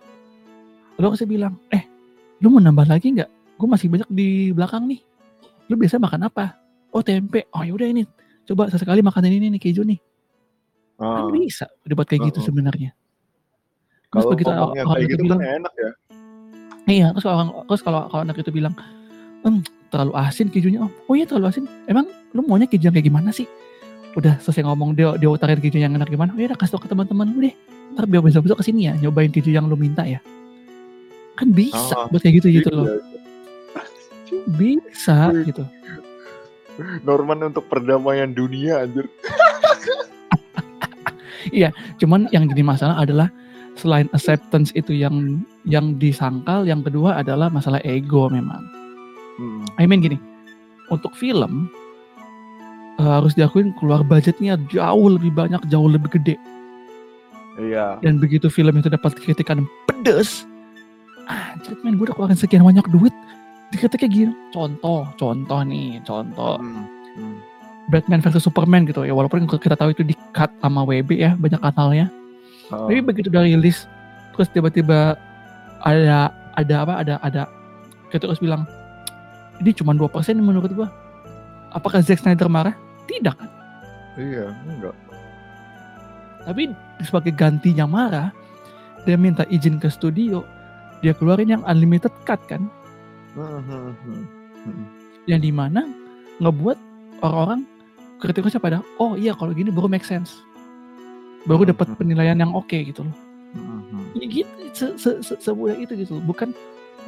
lu 0.98 1.06
pasti 1.08 1.26
bilang, 1.26 1.56
eh, 1.70 1.86
lu 2.38 2.48
mau 2.54 2.62
nambah 2.62 2.86
lagi 2.86 3.14
nggak? 3.14 3.30
Gue 3.58 3.68
masih 3.68 3.88
banyak 3.90 4.10
di 4.14 4.54
belakang 4.54 4.86
nih. 4.86 5.02
Lu 5.68 5.76
biasa 5.76 5.98
makan 5.98 6.30
apa? 6.30 6.58
Oh 6.94 7.02
tempe. 7.02 7.50
Oh 7.52 7.66
yaudah 7.66 7.90
ini, 7.90 8.06
coba 8.48 8.70
sesekali 8.70 9.02
makan 9.02 9.28
ini 9.28 9.52
nih 9.58 9.62
keju 9.62 9.84
nih. 9.84 10.00
Ah, 10.98 11.22
Kan 11.22 11.34
bisa 11.34 11.70
dibuat 11.86 12.10
kayak 12.10 12.34
gitu 12.34 12.42
sebenarnya. 12.42 12.94
Terus 14.08 14.24
Kalau 14.24 14.32
begitu 14.34 14.50
orang 14.50 14.72
kayak 14.74 15.04
itu 15.04 15.10
gitu 15.14 15.24
bilang, 15.28 15.40
kan 15.44 15.50
enak 15.62 15.74
ya. 15.76 15.92
Iya, 16.88 17.08
terus 17.12 17.24
kalau 17.28 17.36
orang 17.38 17.50
terus 17.68 17.82
kalau 17.84 18.02
kalau 18.08 18.22
anak 18.24 18.36
itu 18.40 18.52
bilang, 18.56 18.74
"Em, 19.44 19.60
terlalu 19.92 20.14
asin 20.16 20.48
kejunya, 20.48 20.80
Om." 20.88 20.92
Oh 21.12 21.14
iya 21.20 21.26
terlalu 21.28 21.46
asin. 21.52 21.66
Emang 21.92 22.08
lu 22.32 22.42
maunya 22.48 22.66
keju 22.66 22.88
yang 22.88 22.96
kayak 22.96 23.12
gimana 23.12 23.30
sih? 23.36 23.44
Udah 24.16 24.40
selesai 24.40 24.64
ngomong 24.64 24.96
dia 24.96 25.14
dia 25.20 25.28
utarin 25.30 25.60
keju 25.60 25.78
yang 25.78 25.94
enak 25.94 26.08
gimana? 26.08 26.32
Oh 26.34 26.40
iya 26.40 26.56
udah 26.56 26.58
kasih 26.58 26.80
tau 26.80 26.82
ke 26.82 26.90
teman-teman 26.90 27.28
lu 27.36 27.44
deh. 27.44 27.54
Ntar 27.94 28.08
biar 28.08 28.24
besok-besok 28.24 28.64
ke 28.64 28.66
sini 28.72 28.88
ya 28.88 28.94
nyobain 28.96 29.30
keju 29.30 29.52
yang 29.52 29.68
lu 29.68 29.76
minta 29.76 30.08
ya. 30.08 30.24
Kan 31.38 31.54
bisa 31.54 31.94
Ah, 31.94 32.10
buat 32.10 32.22
kayak 32.22 32.42
gitu 32.44 32.48
gitu 32.62 32.70
Iya. 32.74 32.78
loh. 32.78 32.86
Bisa 34.60 35.32
gitu. 35.46 35.64
Norman 37.02 37.42
untuk 37.48 37.66
perdamaian 37.70 38.34
dunia 38.34 38.86
anjir. 38.86 39.06
Cuman 41.98 42.30
yang 42.30 42.46
jadi 42.46 42.62
masalah 42.62 43.02
adalah 43.02 43.30
selain 43.78 44.10
acceptance 44.12 44.74
itu 44.74 44.94
yang 44.94 45.42
yang 45.66 45.98
disangkal, 45.98 46.66
yang 46.66 46.82
kedua 46.82 47.22
adalah 47.22 47.50
masalah 47.50 47.82
ego 47.86 48.30
memang. 48.30 48.62
Hmm. 49.38 49.62
I 49.78 49.86
mean 49.86 50.02
gini, 50.02 50.18
untuk 50.90 51.14
film 51.14 51.70
eh, 52.98 53.06
harus 53.06 53.38
diakuin 53.38 53.74
keluar 53.78 54.02
budgetnya 54.02 54.58
jauh 54.70 55.08
lebih 55.14 55.34
banyak, 55.34 55.62
jauh 55.70 55.90
lebih 55.90 56.10
gede. 56.18 56.36
Iya. 57.58 57.98
Dan 58.06 58.22
begitu 58.22 58.50
film 58.54 58.78
itu 58.78 58.90
dapat 58.90 59.18
kritikan 59.18 59.66
pedes, 59.90 60.46
anjir 61.28 61.76
men 61.84 62.00
gue 62.00 62.08
udah 62.08 62.16
keluarin 62.16 62.40
sekian 62.40 62.64
banyak 62.64 62.88
duit, 62.90 63.14
dikritiknya 63.76 64.10
gini. 64.10 64.34
Contoh, 64.56 65.08
contoh 65.20 65.60
nih, 65.68 66.00
contoh. 66.08 66.58
Hmm, 66.60 66.88
hmm. 67.20 67.36
Batman 67.88 68.20
versus 68.20 68.44
Superman 68.44 68.84
gitu 68.84 69.08
ya, 69.08 69.16
walaupun 69.16 69.48
kita 69.48 69.80
tahu 69.80 69.96
itu 69.96 70.04
di 70.04 70.16
cut 70.36 70.52
sama 70.60 70.84
WB 70.84 71.10
ya, 71.16 71.40
banyak 71.40 71.60
kanalnya. 71.64 72.12
Oh, 72.68 72.92
Tapi 72.92 73.00
begitu 73.00 73.32
udah 73.32 73.48
rilis, 73.48 73.88
terus 74.36 74.52
tiba-tiba 74.52 75.16
ada 75.80 76.36
ada 76.60 76.76
apa? 76.84 76.94
Ada 77.00 77.16
ada 77.24 77.42
kita 78.12 78.28
terus 78.28 78.44
bilang 78.44 78.68
ini 79.64 79.72
cuma 79.72 79.96
2% 79.96 80.12
menurut 80.36 80.72
gua. 80.76 80.92
Apakah 81.72 82.04
Zack 82.04 82.24
Snyder 82.24 82.52
marah? 82.52 82.76
Tidak 83.08 83.36
kan. 83.36 83.50
Iya, 84.20 84.52
enggak. 84.68 84.96
Tapi 86.48 86.64
sebagai 87.04 87.32
gantinya 87.36 87.86
marah, 87.88 88.30
dia 89.04 89.16
minta 89.16 89.44
izin 89.48 89.80
ke 89.80 89.88
studio, 89.92 90.44
dia 91.06 91.14
keluarin 91.14 91.54
yang 91.54 91.64
unlimited 91.68 92.12
cut 92.26 92.42
kan, 92.50 92.66
Hmm, 93.38 93.62
hmm, 93.62 93.94
hmm. 94.66 94.86
Yang 95.30 95.42
di 95.46 95.52
mana 95.54 95.86
ngebuat 96.42 96.78
orang-orang 97.22 97.70
kritiknya 98.18 98.58
pada 98.58 98.78
oh 98.98 99.14
iya 99.14 99.38
kalau 99.38 99.54
gini 99.54 99.70
baru 99.70 99.86
make 99.86 100.02
sense, 100.02 100.42
baru 101.46 101.70
dapat 101.70 101.94
penilaian 102.02 102.42
yang 102.42 102.50
oke 102.58 102.74
gitu 102.74 103.06
loh. 103.06 103.16
Ya 104.18 104.26
gitu, 104.26 104.50
se 104.74 104.86
se 104.98 105.12
se 105.22 105.34
semudah 105.38 105.78
itu 105.78 105.94
gitu. 105.94 106.18
Bukan 106.26 106.50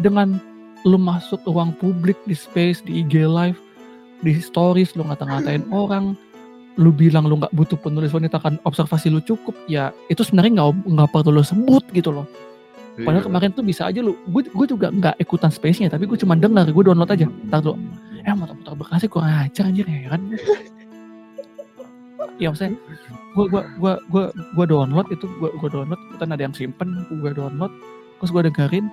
dengan 0.06 0.38
lu 0.86 1.02
masuk 1.02 1.42
ruang 1.50 1.74
publik 1.82 2.16
di 2.30 2.38
space, 2.38 2.86
di 2.86 3.02
IG 3.02 3.26
live, 3.26 3.58
di 4.22 4.38
stories 4.38 4.94
lu 4.94 5.10
ngata-ngatain 5.10 5.66
orang, 5.74 6.14
lu 6.78 6.94
bilang 6.94 7.26
lu 7.26 7.42
nggak 7.42 7.58
butuh 7.58 7.78
penulis 7.82 8.14
wanita 8.14 8.38
kan 8.38 8.62
observasi 8.70 9.10
lu 9.10 9.18
cukup, 9.26 9.58
ya 9.66 9.90
itu 10.14 10.22
sebenarnya 10.22 10.62
nggak 10.62 10.70
nggak 10.94 11.10
perlu 11.10 11.42
lu 11.42 11.44
sebut 11.44 11.82
gitu 11.90 12.14
loh. 12.14 12.30
Padahal 13.00 13.24
Iya. 13.24 13.28
kemarin 13.32 13.50
tuh 13.56 13.64
bisa 13.64 13.88
aja 13.88 14.00
lu, 14.04 14.14
gue 14.28 14.42
gue 14.50 14.68
juga 14.68 14.92
nggak 14.92 15.16
ikutan 15.24 15.52
space-nya, 15.52 15.88
tapi 15.88 16.04
gue 16.04 16.18
cuma 16.20 16.36
dengar, 16.36 16.68
gue 16.68 16.84
download 16.84 17.08
aja. 17.08 17.28
Ntar 17.48 17.60
tuh, 17.64 17.76
eh 18.24 18.34
motor-motor 18.36 18.74
bekasnya 18.76 19.10
kurang 19.10 19.32
ajar 19.48 19.64
anjir 19.72 19.88
heran 19.88 20.22
gue. 20.30 20.40
ya 22.40 22.52
maksudnya 22.52 22.76
gue 23.36 23.46
gua 23.52 23.64
gua 23.80 23.94
gua 24.08 24.26
gua 24.56 24.66
download 24.68 25.08
itu 25.12 25.28
gua 25.44 25.52
gua 25.60 25.70
download 25.72 26.00
kan 26.20 26.32
ada 26.32 26.48
yang 26.48 26.56
simpen 26.56 27.04
gue 27.12 27.32
download 27.36 27.72
terus 28.20 28.32
gue 28.32 28.48
dengerin 28.48 28.88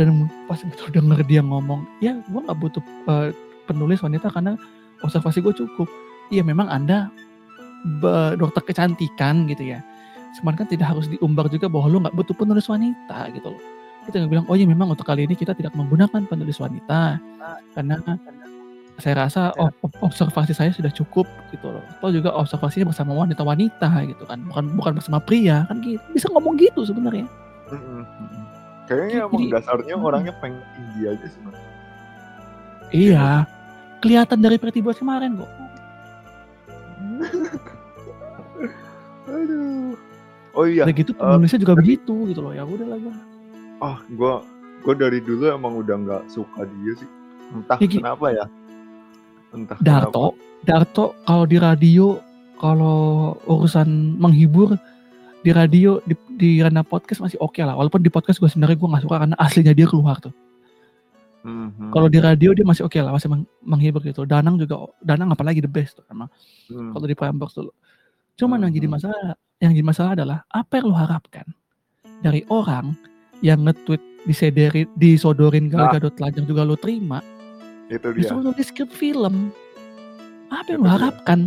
dan 0.00 0.28
pas 0.48 0.56
itu 0.60 0.84
denger 0.88 1.20
dia 1.28 1.44
ngomong 1.44 1.84
ya 2.00 2.16
gue 2.24 2.40
nggak 2.40 2.58
butuh 2.60 2.80
eh, 3.12 3.28
penulis 3.68 4.00
wanita 4.00 4.32
karena 4.32 4.56
observasi 5.04 5.44
gue 5.44 5.52
cukup 5.52 5.88
iya 6.32 6.40
memang 6.40 6.68
anda 6.68 7.12
dokter 8.40 8.62
kecantikan 8.72 9.44
gitu 9.50 9.76
ya 9.76 9.84
cuman 10.40 10.54
kan 10.56 10.64
tidak 10.64 10.88
harus 10.94 11.04
diumbar 11.08 11.48
juga 11.48 11.68
bahwa 11.68 11.88
lu 11.92 12.00
nggak 12.00 12.16
butuh 12.16 12.32
penulis 12.32 12.64
wanita 12.68 13.28
gitu 13.34 13.52
loh 13.52 13.62
kita 14.02 14.18
nggak 14.18 14.30
bilang 14.32 14.46
oh 14.48 14.56
iya 14.56 14.66
memang 14.66 14.88
untuk 14.90 15.04
kali 15.04 15.28
ini 15.28 15.36
kita 15.36 15.52
tidak 15.54 15.76
menggunakan 15.76 16.24
penulis 16.26 16.58
wanita 16.58 17.20
karena 17.76 18.00
saya 19.00 19.24
rasa 19.26 19.50
oh, 19.56 19.72
ob- 19.82 19.98
observasi 20.04 20.52
saya 20.52 20.68
sudah 20.70 20.92
cukup 20.92 21.24
gitu 21.50 21.64
loh. 21.64 21.80
Atau 21.98 22.12
juga 22.12 22.28
observasinya 22.36 22.92
bersama 22.92 23.16
wanita-wanita 23.16 23.88
gitu 24.04 24.22
kan, 24.28 24.44
bukan 24.46 24.64
bukan 24.78 24.92
bersama 25.00 25.18
pria 25.18 25.64
kan 25.66 25.80
gitu. 25.80 25.98
Bisa 26.12 26.28
ngomong 26.28 26.60
gitu 26.60 26.84
sebenarnya. 26.86 27.24
Hmm, 27.72 27.80
hmm, 27.80 28.04
hmm. 28.04 28.44
Kayaknya 28.86 29.16
Jadi- 29.16 29.26
emang 29.32 29.44
dasarnya 29.48 29.94
Hmm. 29.96 30.06
orangnya 30.06 30.32
pengen 30.38 30.60
tinggi 30.76 31.02
aja 31.08 31.26
Mas. 31.40 31.56
Iya, 32.92 33.26
kelihatan 34.04 34.38
dari 34.44 34.56
Boys 34.60 35.00
kemarin 35.00 35.40
kok. 35.40 35.50
Aduh. 39.32 39.96
Oh 40.52 40.64
iya, 40.64 40.84
Udah 40.84 40.94
gitu 40.94 41.12
penulisnya 41.12 41.58
juga 41.58 41.74
begitu 41.74 42.14
gitu 42.26 42.40
loh. 42.40 42.52
Ya 42.52 42.62
udah 42.62 42.86
lah 42.86 42.98
gua. 42.98 43.14
ah 43.80 43.98
gua 44.10 44.32
gua 44.80 44.94
dari 44.94 45.18
dulu 45.18 45.48
emang 45.48 45.74
udah 45.76 45.96
nggak 45.98 46.22
suka 46.28 46.60
dia 46.62 46.92
sih. 46.94 47.08
Entah 47.50 47.76
Ya, 47.76 47.88
kenapa 47.88 48.26
ya. 48.28 48.44
Entah 49.50 49.76
Darto, 49.78 50.36
Darto 50.62 51.04
kalau 51.22 51.44
di 51.44 51.56
radio 51.56 52.20
kalau 52.56 52.98
urusan 53.44 53.88
menghibur 54.16 54.76
di 55.40 55.50
radio 55.50 55.98
di, 56.02 56.14
di 56.32 56.50
ranah 56.58 56.82
podcast 56.82 57.20
masih 57.20 57.36
oke 57.38 57.58
lah. 57.58 57.74
Walaupun 57.74 57.98
di 57.98 58.08
podcast 58.08 58.38
gue 58.38 58.46
sebenarnya 58.46 58.76
gue 58.76 58.88
nggak 58.88 59.02
suka 59.02 59.16
karena 59.18 59.36
aslinya 59.36 59.72
dia 59.72 59.84
keluar 59.84 60.16
tuh. 60.18 60.30
kenapa. 60.30 60.40
Hmm, 61.42 61.68
hmm, 61.72 61.90
Kalau 61.90 62.06
di 62.06 62.18
radio 62.18 62.54
dia 62.54 62.62
masih 62.62 62.86
oke 62.86 62.94
lah, 62.96 63.10
masih 63.10 63.26
meng- 63.26 63.50
menghibur 63.60 63.98
gitu. 64.00 64.22
Danang 64.22 64.54
juga, 64.56 64.78
Danang 64.98 65.28
apalagi 65.28 65.58
the 65.58 65.66
best 65.66 65.96
tuh 65.96 66.06
emang. 66.06 66.30
hmm. 66.68 66.94
kalau 66.94 67.02
di 67.04 67.12
Prime 67.12 67.34
Box 67.34 67.50
dulu. 67.52 67.74
Cuman 68.32 68.62
yang 68.62 68.72
jadi 68.72 68.86
Mhm. 68.86 68.94
masalah, 68.94 69.34
yang 69.62 69.72
jadi 69.72 69.86
masalah 69.86 70.10
adalah 70.12 70.38
apa 70.48 70.72
yang 70.76 70.90
lo 70.90 70.96
harapkan 70.96 71.46
dari 72.18 72.42
orang 72.48 72.98
yang 73.40 73.62
nge-tweet 73.62 74.02
disederin, 74.22 74.86
disodorin 74.94 75.66
Gal 75.66 75.86
Nah. 75.86 75.92
Gadot 75.92 76.14
telanjang 76.14 76.46
juga 76.46 76.62
lo 76.62 76.74
terima, 76.74 77.22
itu 77.86 78.02
dia. 78.04 78.16
disuruh 78.18 78.42
nulis 78.44 78.66
skrip 78.66 78.90
film. 78.90 79.50
Apa 80.48 80.66
yang 80.68 80.80
Itu 80.80 80.84
lo 80.84 80.88
dia. 80.88 80.94
harapkan? 80.96 81.38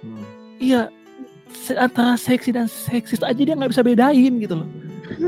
Hmm. 0.00 0.24
Iya, 0.56 0.80
se- 1.52 1.74
antara 1.76 2.14
seksi 2.14 2.50
dan 2.50 2.66
seksis 2.66 3.20
aja 3.20 3.36
dia 3.36 3.54
nggak 3.54 3.70
bisa 3.70 3.82
bedain 3.82 4.32
gitu 4.36 4.54
loh. 4.56 4.68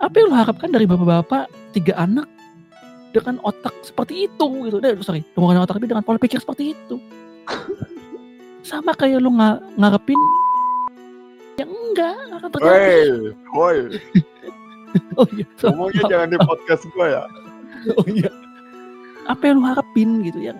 apa 0.00 0.14
yang 0.16 0.28
lo 0.28 0.36
harapkan 0.36 0.70
dari 0.70 0.86
bapak-bapak 0.86 1.44
tiga 1.70 1.94
anak 1.96 2.26
dengan 3.10 3.38
otak 3.42 3.74
seperti 3.80 4.26
itu 4.26 4.46
gitu? 4.64 4.78
Eh, 4.80 4.94
sorry, 5.00 5.22
bukan 5.32 5.58
otak 5.60 5.76
tapi 5.76 5.86
dengan 5.86 6.02
pola 6.02 6.18
pikir 6.18 6.38
seperti 6.38 6.72
itu. 6.72 6.98
Sama 8.62 8.92
kayak 8.92 9.18
lo 9.18 9.30
nga- 9.32 9.62
ngarepin 9.76 10.18
yang 11.60 11.70
enggak 11.70 12.14
nggak 12.28 12.38
akan 12.40 12.50
terjadi. 12.56 12.72
Woi, 12.72 13.04
woi, 13.54 13.78
Oh 15.20 15.26
iya, 15.36 15.46
so- 15.54 15.70
ngomongnya 15.70 16.02
jangan 16.10 16.28
di 16.34 16.38
podcast 16.42 16.82
gua 16.96 17.06
ya. 17.06 17.22
oh 17.94 18.06
iya. 18.10 18.30
Apa 19.30 19.42
yang 19.46 19.62
lu 19.62 19.66
harapin 19.70 20.08
gitu 20.26 20.40
yang 20.42 20.58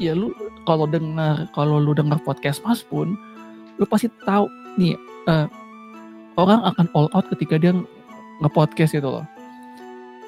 ya 0.00 0.14
lu 0.16 0.32
kalau 0.64 0.86
dengar 0.88 1.44
kalau 1.52 1.76
lu 1.82 1.92
dengar 1.92 2.16
podcast 2.22 2.62
Mas 2.64 2.80
pun 2.80 3.12
lu 3.76 3.84
pasti 3.84 4.08
tahu 4.24 4.46
nih 4.78 4.94
eh, 5.28 5.46
orang 6.38 6.62
akan 6.64 6.86
all 6.96 7.10
out 7.12 7.26
ketika 7.34 7.58
dia 7.60 7.74
nge-podcast 8.40 8.96
gitu 8.96 9.08
loh. 9.20 9.26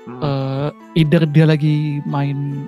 Hmm. 0.04 0.18
Eh, 0.18 0.68
either 1.06 1.22
dia 1.30 1.46
lagi 1.46 2.02
main 2.04 2.66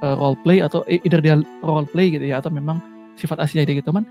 eh, 0.00 0.14
role 0.16 0.38
play 0.40 0.64
atau 0.64 0.80
either 0.88 1.20
dia 1.20 1.36
role 1.60 1.86
play 1.92 2.08
gitu 2.16 2.24
ya 2.24 2.40
atau 2.40 2.48
memang 2.48 2.80
sifat 3.20 3.36
aslinya 3.44 3.68
dia 3.68 3.84
gitu 3.84 3.92
man 3.92 4.08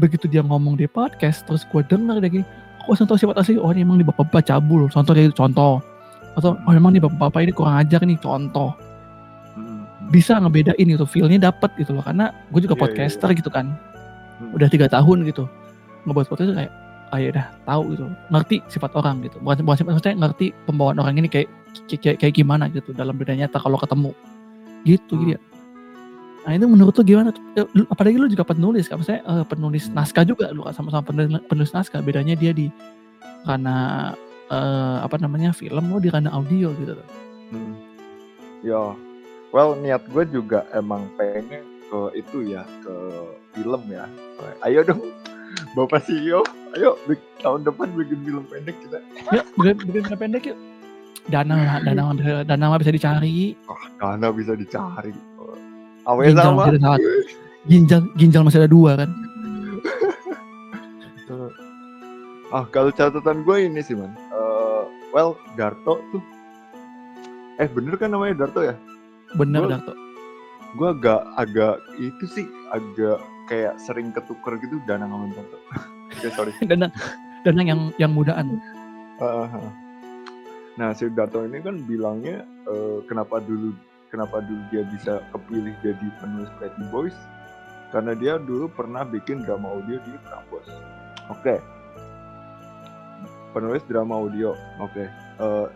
begitu 0.00 0.24
dia 0.30 0.40
ngomong 0.40 0.80
di 0.80 0.88
podcast 0.88 1.44
terus 1.44 1.68
gue 1.68 1.84
denger 1.84 2.20
dia 2.22 2.30
gini 2.40 2.46
kok 2.82 2.98
contoh 2.98 3.16
sifat 3.16 3.36
asli 3.38 3.60
oh 3.60 3.70
ini 3.70 3.86
emang 3.86 4.02
nih 4.02 4.06
bapak-bapak 4.10 4.42
cabul. 4.42 4.90
Contoh 4.90 5.14
kayak 5.14 5.30
gitu, 5.30 5.46
contoh. 5.46 5.78
Atau 6.34 6.58
oh 6.58 6.72
emang 6.74 6.90
nih 6.90 7.02
bapak-bapak 7.02 7.46
ini 7.46 7.52
kurang 7.54 7.78
ajar 7.78 8.02
nih 8.02 8.18
contoh. 8.18 8.74
Hmm, 9.54 9.86
bisa 10.10 10.34
ngebedain 10.42 10.82
gitu 10.82 11.06
feelnya 11.06 11.52
dapet 11.52 11.70
gitu 11.78 11.94
loh 11.94 12.02
karena 12.02 12.34
gue 12.50 12.60
juga 12.64 12.74
Iya, 12.74 12.80
iya, 12.82 12.82
podcaster 13.06 13.30
gitu 13.38 13.50
kan. 13.52 13.66
Hmm. 14.42 14.56
udah 14.58 14.66
tiga 14.66 14.90
tahun 14.90 15.22
gitu 15.30 15.46
ngebuat 16.02 16.26
podcast 16.26 16.58
kayak 16.58 16.72
ah 17.14 17.18
ya 17.20 17.28
udah 17.30 17.46
tahu 17.62 17.82
gitu 17.94 18.04
ngerti 18.34 18.56
sifat 18.66 18.90
orang 18.98 19.22
gitu. 19.22 19.38
Bukan 19.38 19.62
bukan 19.62 19.76
sifat 19.78 19.90
maksudnya 19.94 20.16
ngerti 20.18 20.46
pembawaan 20.66 20.98
orang 20.98 21.14
ini 21.22 21.28
kayak 21.30 21.48
kayak, 21.86 22.18
kayak 22.18 22.34
gimana 22.34 22.66
gitu 22.74 22.90
dalam 22.90 23.14
dunia 23.14 23.46
nyata 23.46 23.62
kalau 23.62 23.78
ketemu. 23.78 24.10
Gitu 24.82 25.14
Hmm. 25.14 25.22
gitu 25.22 25.38
ya 25.38 25.51
nah 26.42 26.52
itu 26.52 26.66
menurut 26.66 26.90
lu 26.92 27.04
gimana? 27.04 27.30
Eh, 27.54 27.62
lu- 27.70 27.86
apalagi 27.86 28.16
lu 28.16 28.26
juga 28.26 28.42
penulis 28.42 28.86
kan 28.86 28.98
maksudnya 28.98 29.22
eh, 29.22 29.44
penulis 29.44 29.86
naskah 29.88 30.22
juga 30.22 30.50
lu 30.50 30.62
kan 30.62 30.74
sama-sama 30.74 31.02
penulis, 31.04 31.28
penulis 31.46 31.70
naskah 31.70 32.00
bedanya 32.00 32.34
dia 32.34 32.50
di 32.50 32.66
karena 33.42 34.10
eh, 34.48 34.96
apa 35.00 35.16
namanya 35.16 35.50
film 35.50 35.86
lu 35.86 35.98
di 35.98 36.10
ranah 36.10 36.32
audio 36.32 36.74
gitu. 36.76 36.98
Hmm. 37.50 37.74
Ya, 38.62 38.94
well 39.50 39.74
niat 39.74 40.02
gue 40.08 40.24
juga 40.26 40.66
emang 40.72 41.06
pengen 41.14 41.62
ke 41.86 41.98
itu 42.16 42.48
ya 42.48 42.62
ke 42.80 42.94
film 43.52 43.82
ya. 43.86 44.06
Ayo 44.62 44.82
dong, 44.82 45.02
Bapak 45.76 46.02
CEO, 46.02 46.42
ayo 46.72 46.96
tahun 47.38 47.62
depan 47.62 47.90
bikin 47.92 48.18
film 48.22 48.44
pendek 48.46 48.74
kita. 48.80 48.98
ya 49.30 49.42
bikin 49.54 49.76
bikin 49.84 50.02
film 50.04 50.18
pendek 50.18 50.44
yuk 50.46 50.58
dana 51.30 51.78
dana 51.86 52.02
dana 52.42 52.64
mah 52.66 52.78
bisa 52.82 52.90
dicari 52.90 53.54
Ah, 53.70 53.86
dana 53.96 54.34
bisa 54.34 54.58
dicari. 54.58 55.14
Awe 56.04 56.22
ginjal 56.26 56.44
sama. 56.44 56.58
masih 56.64 56.78
ada 56.78 56.98
ginjal 57.64 58.00
ginjal 58.14 58.42
masih 58.42 58.58
ada 58.58 58.70
dua 58.70 58.90
kan 58.96 59.10
Ah, 62.52 62.68
kalau 62.68 62.92
catatan 62.92 63.42
gue 63.42 63.64
ini 63.64 63.80
sih 63.80 63.96
man. 63.96 64.12
Eh, 64.12 64.82
well, 65.10 65.40
Darto 65.56 66.04
tuh. 66.12 66.20
Eh 67.56 67.64
bener 67.66 67.96
kan 67.96 68.12
namanya 68.12 68.44
Darto 68.44 68.60
ya? 68.60 68.76
bener 69.32 69.64
Gua- 69.64 69.72
Darto 69.72 69.92
Gue 70.72 70.88
agak 70.90 71.20
agak 71.34 71.74
itu 71.96 72.24
sih 72.26 72.44
agak 72.68 73.16
kayak 73.46 73.76
sering 73.78 74.12
ketuker 74.12 74.56
gitu 74.58 74.84
dana 74.84 75.04
sama 75.04 75.32
Darto. 75.32 75.56
Oke 76.12 76.28
sorry. 76.36 76.52
dana 76.68 76.92
dana 77.40 77.60
yang 77.62 77.80
yang 77.96 78.12
mudaan 78.12 78.60
Ah, 79.16 79.48
ah. 79.48 79.72
Nah, 80.74 80.92
si 80.92 81.08
Darto 81.08 81.40
ini 81.42 81.56
kan 81.58 81.80
bilangnya 81.80 82.44
eh, 82.66 82.98
kenapa 83.06 83.40
dulu 83.40 83.72
kenapa 84.12 84.44
dulu 84.44 84.60
dia 84.68 84.84
bisa 84.84 85.24
kepilih 85.32 85.72
jadi 85.80 86.06
penulis 86.20 86.52
Pretty 86.60 86.84
Boys 86.92 87.16
karena 87.88 88.12
dia 88.12 88.36
dulu 88.36 88.68
pernah 88.68 89.08
bikin 89.08 89.40
drama 89.44 89.72
audio 89.72 89.96
di 90.04 90.12
kampus. 90.28 90.68
Oke. 91.32 91.56
Penulis 93.56 93.84
drama 93.88 94.20
audio. 94.20 94.52
Oke. 94.80 95.08
Eh, 95.40 95.66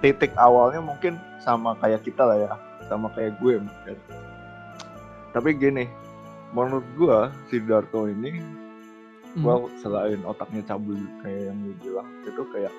titik 0.00 0.32
awalnya 0.36 0.84
mungkin 0.84 1.16
sama 1.40 1.76
kayak 1.80 2.04
kita 2.04 2.24
lah 2.24 2.36
ya, 2.40 2.52
sama 2.88 3.08
kayak 3.12 3.36
gue 3.40 3.60
mungkin. 3.60 3.96
Tapi 5.32 5.48
gini, 5.56 5.84
menurut 6.52 6.84
gue 6.96 7.18
si 7.48 7.56
Darto 7.64 8.08
ini, 8.08 8.40
Hmm. 9.34 9.42
well 9.42 9.66
selain 9.82 10.22
otaknya 10.22 10.62
cabul 10.62 10.94
kayak 11.18 11.50
yang 11.50 11.58
lu 11.58 11.74
bilang, 11.82 12.06
itu 12.22 12.42
kayak 12.54 12.70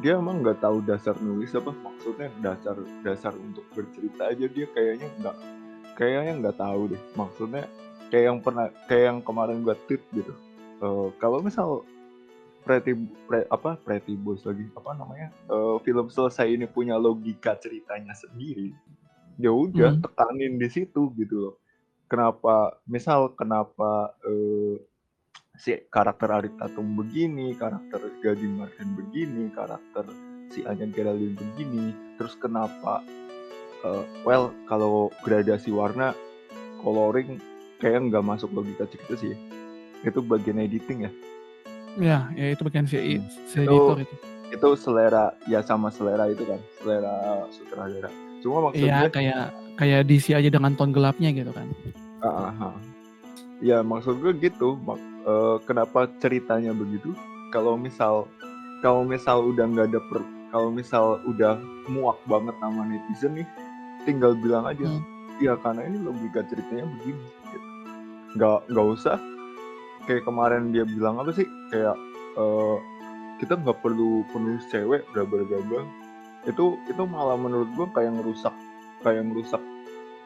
dia 0.00 0.16
emang 0.16 0.40
nggak 0.40 0.60
tahu 0.60 0.80
dasar 0.80 1.12
nulis 1.20 1.52
apa 1.52 1.70
maksudnya 1.70 2.32
dasar 2.40 2.76
dasar 3.00 3.32
untuk 3.36 3.64
bercerita 3.72 4.32
aja 4.32 4.46
dia 4.48 4.66
kayaknya 4.72 5.08
nggak 5.20 5.36
kayaknya 5.94 6.32
nggak 6.40 6.56
tahu 6.56 6.80
deh. 6.88 7.02
Maksudnya 7.12 7.64
kayak 8.08 8.24
yang 8.26 8.38
pernah 8.40 8.66
kayak 8.88 9.04
yang 9.12 9.18
kemarin 9.20 9.60
gue 9.60 9.76
tweet 9.84 10.02
gitu. 10.12 10.32
Eh, 10.80 11.08
kalau 11.20 11.44
misal 11.44 11.84
Pretty 12.60 12.92
Pre- 13.24 13.48
apa 13.48 13.76
Pretty 13.76 14.16
Boys 14.16 14.44
lagi 14.44 14.68
apa 14.72 14.92
namanya 14.92 15.32
Eh, 15.46 15.76
film 15.80 16.08
selesai 16.08 16.48
ini 16.48 16.64
punya 16.64 16.96
logika 16.96 17.56
ceritanya 17.56 18.12
sendiri 18.12 18.72
ya 19.36 19.48
udah 19.48 19.96
Hmm. 19.96 20.02
tekanin 20.04 20.56
di 20.56 20.68
situ 20.68 21.12
gitu 21.16 21.36
loh. 21.36 21.54
Kenapa 22.04 22.76
misal 22.84 23.32
kenapa 23.32 24.12
eh, 24.24 24.76
si 25.60 25.76
karakter 25.86 26.32
Arik 26.32 26.56
Tatum 26.56 26.96
begini 26.96 27.52
karakter 27.52 28.00
Gading 28.18 28.56
Martin 28.56 28.96
begini 28.96 29.52
karakter 29.52 30.08
si 30.48 30.64
Anya 30.64 30.88
Geraldine 30.88 31.36
begini 31.36 31.84
terus 32.16 32.32
kenapa 32.34 33.04
eh, 33.84 34.04
well 34.24 34.56
kalau 34.64 34.92
gradasi 35.20 35.68
warna 35.68 36.16
coloring 36.80 37.36
kayak 37.76 38.08
nggak 38.08 38.24
masuk 38.24 38.48
logika 38.50 38.88
cerita 38.88 39.14
sih 39.14 39.36
itu 40.00 40.18
bagian 40.20 40.56
editing 40.58 41.04
ya 41.04 41.12
Ya, 41.98 42.30
ya 42.32 42.54
itu 42.54 42.62
bagian 42.62 42.86
si, 42.86 42.94
Hmm. 42.96 43.26
si 43.44 43.56
editor 43.60 43.98
itu. 43.98 44.14
itu 44.50 44.68
selera 44.78 45.34
ya 45.44 45.58
sama 45.60 45.90
selera 45.90 46.26
itu 46.26 46.42
kan 46.42 46.58
selera 46.78 47.14
sutradara 47.50 48.10
cuma 48.40 48.56
Iya, 48.56 48.64
maksudnya 48.64 49.02
kayak 49.10 49.44
kayak 49.76 50.00
DC 50.06 50.32
aja 50.32 50.48
dengan 50.48 50.72
tone 50.72 50.90
gelapnya 50.90 51.28
gitu 51.28 51.50
kan. 51.50 51.66
Ah, 52.18 52.48
ah, 52.48 52.72
ah. 52.72 52.74
ya 53.60 53.82
maksud 53.82 54.16
gue 54.18 54.32
gitu 54.40 54.78
mak- 54.80 55.02
eh, 55.26 55.56
kenapa 55.64 56.08
ceritanya 56.20 56.72
begitu 56.72 57.12
kalau 57.50 57.74
misal 57.74 58.26
kalau 58.80 59.04
misal 59.04 59.44
udah 59.44 59.64
nggak 59.68 59.86
ada 59.92 60.00
per 60.08 60.20
kalau 60.50 60.68
misal 60.72 61.22
udah 61.28 61.60
muak 61.86 62.18
banget 62.26 62.54
sama 62.58 62.82
netizen 62.86 63.38
nih 63.38 63.48
tinggal 64.04 64.34
bilang 64.34 64.66
aja 64.66 64.86
Hmm. 64.86 65.02
ya 65.40 65.56
karena 65.60 65.88
ini 65.88 65.98
logika 66.04 66.44
ceritanya 66.48 66.84
begini 66.98 67.20
gitu. 67.48 67.58
nggak 68.36 68.58
nggak 68.68 68.86
usah 68.92 69.16
kayak 70.04 70.24
kemarin 70.24 70.72
dia 70.72 70.84
bilang 70.84 71.20
apa 71.20 71.32
sih 71.32 71.46
kayak 71.72 71.96
eh, 72.36 72.76
kita 73.40 73.56
nggak 73.56 73.80
perlu 73.80 74.24
penulis 74.32 74.64
cewek 74.68 75.04
bla 75.12 75.24
bla 75.24 75.44
bla 75.48 75.60
bla. 75.64 75.82
itu 76.48 76.76
itu 76.88 77.02
malah 77.04 77.36
menurut 77.36 77.68
gue 77.76 77.86
kayak 77.92 78.16
ngerusak 78.16 78.52
kayak 79.04 79.22
ngerusak 79.28 79.60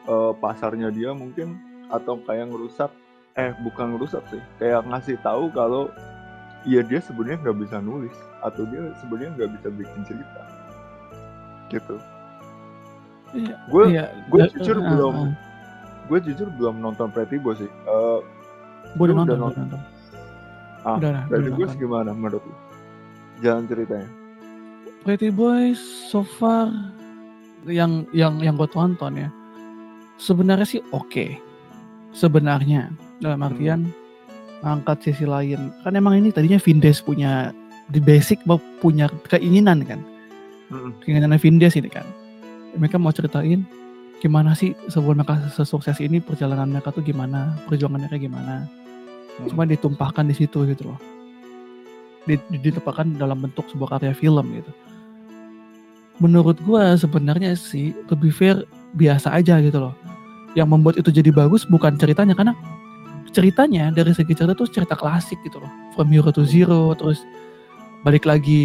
eh, 0.07 0.31
pasarnya 0.39 0.89
dia 0.91 1.11
mungkin 1.11 1.59
atau 1.91 2.19
kayak 2.23 2.49
ngerusak 2.51 2.91
eh 3.35 3.51
bukan 3.59 3.95
ngerusak 3.95 4.23
sih 4.31 4.39
kayak 4.57 4.87
ngasih 4.87 5.19
tahu 5.19 5.51
kalau 5.51 5.91
ya 6.63 6.79
dia 6.81 7.03
sebenarnya 7.03 7.43
nggak 7.43 7.57
bisa 7.61 7.77
nulis 7.77 8.15
atau 8.41 8.63
dia 8.65 8.95
sebenarnya 8.97 9.31
nggak 9.35 9.49
bisa 9.59 9.67
bikin 9.71 10.01
cerita 10.03 10.41
gitu 11.69 11.97
Iya. 13.35 13.55
gue 13.67 13.83
Iya, 13.91 14.05
gue 14.31 14.39
eh, 14.39 14.49
jujur 14.55 14.77
eh, 14.79 14.85
belum 14.87 15.15
eh, 15.19 15.31
gue 16.07 16.19
jujur 16.23 16.47
belum 16.55 16.79
nonton 16.79 17.11
Pretty 17.11 17.35
Boys 17.35 17.59
sih 17.59 17.67
Eh, 17.67 18.19
Gue 18.95 19.11
udah 19.11 19.17
nonton, 19.17 19.35
nonton? 19.35 19.67
nonton. 19.67 19.81
Ah, 20.87 20.95
udah, 20.95 21.09
udah, 21.11 21.23
Pretty 21.27 21.51
nonton. 21.51 21.75
gimana 21.75 22.09
menurut 22.15 22.39
lu 22.39 22.55
jalan 23.43 23.67
ceritanya 23.67 24.07
Pretty 25.03 25.27
Boys 25.29 25.81
so 26.07 26.23
far 26.23 26.71
yang 27.67 28.07
yang 28.15 28.39
yang 28.39 28.55
gue 28.55 28.69
tonton 28.71 29.19
ya 29.19 29.29
sebenarnya 30.15 30.63
sih 30.63 30.79
oke 30.95 31.35
sebenarnya 32.15 32.87
dalam 33.19 33.39
Hmm. 33.39 33.47
artian 33.47 33.79
angkat 34.61 34.97
sisi 35.05 35.23
lain. 35.23 35.69
Kan 35.83 35.93
emang 35.93 36.17
ini 36.17 36.33
tadinya 36.33 36.57
Vindes 36.57 36.99
punya 36.99 37.53
di 37.87 38.01
basic 38.01 38.41
mau 38.43 38.57
punya 38.81 39.05
keinginan 39.29 39.85
kan? 39.85 40.01
Mm-mm. 40.65 40.97
keinginannya 41.05 41.37
Vindes 41.37 41.77
ini 41.77 41.85
kan? 41.85 42.03
Mereka 42.73 42.97
mau 42.97 43.13
ceritain 43.13 43.61
gimana 44.17 44.57
sih 44.57 44.73
sebelum 44.89 45.21
mereka 45.21 45.37
sesukses 45.53 46.01
ini 46.01 46.17
perjalanan 46.17 46.73
mereka 46.73 46.89
tuh 46.89 47.05
gimana 47.05 47.53
perjuangan 47.69 48.01
mereka 48.01 48.17
gimana? 48.17 48.65
Hmm. 49.35 49.51
cuma 49.51 49.67
ditumpahkan 49.67 50.31
di 50.31 50.33
situ 50.33 50.63
gitu 50.63 50.87
loh. 50.87 50.99
Di- 52.23 52.39
di- 52.49 52.71
ditumpahkan 52.71 53.19
dalam 53.19 53.43
bentuk 53.43 53.67
sebuah 53.69 53.99
karya 53.99 54.15
film 54.15 54.47
gitu. 54.55 54.71
Menurut 56.23 56.55
gua 56.63 56.95
sebenarnya 56.95 57.51
sih 57.53 57.91
be 58.07 58.31
fair 58.31 58.63
biasa 58.95 59.35
aja 59.35 59.59
gitu 59.59 59.77
loh. 59.77 59.93
Yang 60.55 60.67
membuat 60.71 60.95
itu 60.95 61.11
jadi 61.11 61.35
bagus 61.35 61.67
bukan 61.67 61.99
ceritanya 61.99 62.31
karena 62.31 62.55
ceritanya 63.35 63.91
dari 63.91 64.09
segi 64.09 64.31
cerita 64.31 64.55
tuh 64.55 64.65
cerita 64.65 64.95
klasik 64.95 65.35
gitu 65.43 65.59
loh 65.59 65.67
from 65.91 66.07
hero 66.07 66.31
to 66.31 66.41
zero 66.41 66.95
terus 66.95 67.19
balik 68.01 68.23
lagi 68.23 68.63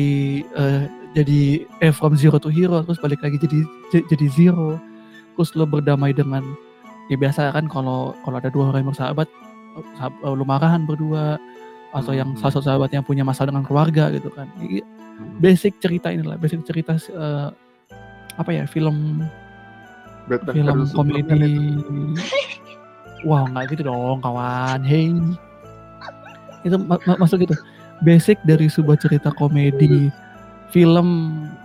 eh, 0.54 0.87
jadi 1.11 1.40
eh 1.80 1.90
from 1.90 2.14
zero 2.14 2.38
to 2.38 2.46
hero 2.48 2.80
terus 2.80 2.96
balik 2.98 3.18
lagi 3.18 3.35
jadi 3.37 3.59
jadi 4.06 4.26
zero 4.30 4.78
terus 5.35 5.50
lo 5.52 5.66
berdamai 5.66 6.12
dengan 6.12 6.46
ya 7.09 7.16
biasa 7.16 7.50
kan 7.50 7.66
kalau 7.66 8.14
kalau 8.22 8.38
ada 8.38 8.46
dua 8.48 8.70
orang 8.70 8.87
yang 8.87 8.90
bersahabat 8.90 9.26
sahab- 9.96 10.20
eh, 10.20 10.30
lo 10.30 10.44
marahan 10.44 10.85
berdua 10.85 11.35
atau 11.90 12.14
yang 12.14 12.30
Hmm. 12.30 12.38
salah 12.38 12.52
satu 12.54 12.64
sahabat 12.64 12.90
yang 12.90 13.02
punya 13.02 13.26
masalah 13.26 13.50
dengan 13.50 13.66
keluarga 13.66 14.14
gitu 14.14 14.30
kan 14.30 14.46
I- 14.62 14.87
Mm-mm. 15.18 15.42
basic 15.42 15.83
cerita 15.83 16.09
inilah 16.09 16.38
basic 16.38 16.62
cerita 16.62 16.94
eh, 16.94 17.48
apa 18.38 18.50
ya 18.50 18.64
film 18.64 19.26
Batman 20.30 20.54
film 20.54 20.76
komedi 20.94 21.50
wah 23.24 23.44
nggak 23.46 23.74
gitu 23.76 23.88
dong 23.88 24.20
kawan. 24.20 24.80
Hey. 24.83 25.12
Itu 26.62 26.76
ma- 26.76 27.00
ma- 27.04 27.18
masuk 27.20 27.44
gitu. 27.44 27.56
Basic 28.00 28.40
dari 28.44 28.68
sebuah 28.68 28.96
cerita 28.96 29.28
komedi 29.33 30.09
film 30.72 31.09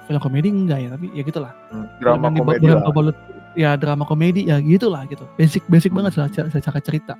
film 0.07 0.19
komedi 0.19 0.49
enggak 0.51 0.79
ya 0.83 0.89
tapi 0.95 1.05
ya 1.15 1.21
gitulah. 1.23 1.51
Hmm, 1.71 1.87
drama 1.99 2.27
komedi 2.31 2.65
lah. 2.67 2.83
Berbalut- 2.83 3.23
ya 3.55 3.69
drama 3.79 4.03
komedi 4.03 4.47
ya 4.47 4.59
gitulah 4.59 5.07
gitu. 5.07 5.23
Basic 5.39 5.63
basic 5.67 5.91
Hmm. 5.91 6.03
banget 6.03 6.11
secara, 6.19 6.47
secara 6.51 6.79
cerita. 6.83 7.15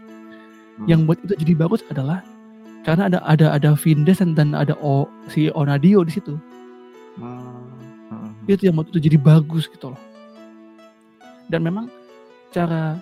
Hmm. 0.76 0.92
yang 0.92 1.08
buat 1.08 1.16
itu 1.24 1.40
jadi 1.40 1.56
bagus 1.56 1.88
adalah 1.88 2.20
karena 2.84 3.08
ada 3.08 3.24
ada 3.24 3.48
ada 3.56 3.72
Vindes 3.80 4.20
dan, 4.20 4.36
dan 4.36 4.52
ada 4.52 4.76
o, 4.84 5.08
si 5.32 5.48
Onadio 5.56 6.04
di 6.04 6.12
situ. 6.12 6.36
Hmm, 7.16 7.72
hmm, 8.12 8.52
itu 8.52 8.68
yang 8.68 8.76
buat 8.76 8.92
itu 8.92 9.00
jadi 9.00 9.16
bagus 9.16 9.72
gitu 9.72 9.96
loh. 9.96 10.02
Dan 11.48 11.64
memang 11.64 11.88
cara 12.52 13.00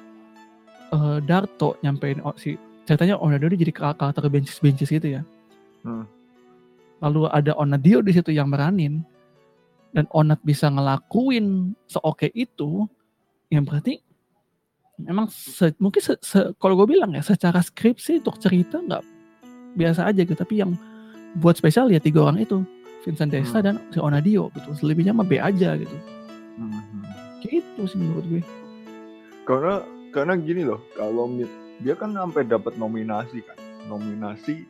eh, 0.94 1.18
Darto 1.22 1.76
nyampein 1.82 2.22
oh, 2.22 2.36
si 2.36 2.54
ceritanya 2.84 3.18
Onadio 3.18 3.50
jadi 3.50 3.72
kar- 3.72 3.96
karakter 3.96 4.28
bencis 4.28 4.60
bencis 4.60 4.88
gitu 4.88 5.10
ya 5.10 5.22
Hmm. 5.82 6.08
lalu 7.00 7.28
ada 7.28 7.52
Onadio 7.54 8.00
di 8.00 8.14
situ 8.14 8.30
yang 8.30 8.48
meranin 8.48 9.04
dan 9.92 10.08
Onat 10.10 10.40
bisa 10.42 10.68
ngelakuin 10.68 11.76
seoke 11.86 12.32
itu 12.32 12.88
yang 13.50 13.62
berarti 13.62 14.00
memang 14.96 15.28
se- 15.28 15.76
mungkin 15.78 16.00
se, 16.00 16.16
se- 16.20 16.56
kalau 16.56 16.80
gue 16.80 16.88
bilang 16.90 17.12
ya 17.12 17.20
secara 17.20 17.60
skripsi 17.60 18.20
untuk 18.20 18.40
cerita 18.40 18.80
nggak 18.80 19.04
biasa 19.74 20.08
aja 20.08 20.22
gitu 20.22 20.34
tapi 20.34 20.62
yang 20.62 20.72
buat 21.36 21.54
spesial 21.54 21.90
ya 21.90 21.98
tiga 21.98 22.24
orang 22.24 22.40
itu 22.40 22.62
Vincent 23.04 23.30
Desta 23.30 23.60
Hmm. 23.60 23.66
dan 23.66 23.76
si 23.90 24.00
Onadio 24.00 24.48
gitu 24.54 24.70
selebihnya 24.74 25.12
mah 25.12 25.26
B 25.26 25.36
aja 25.36 25.76
gitu 25.76 25.98
Hmm, 26.56 26.72
hmm. 26.72 27.04
gitu 27.42 27.82
sih 27.84 27.98
menurut 27.98 28.26
gue 28.30 28.42
karena 29.44 29.84
karena 30.14 30.38
gini 30.38 30.62
loh 30.62 30.80
kalau 30.94 31.26
dia 31.82 31.98
kan 31.98 32.14
sampai 32.14 32.46
dapat 32.46 32.78
nominasi 32.78 33.42
kan. 33.42 33.58
Nominasi 33.90 34.64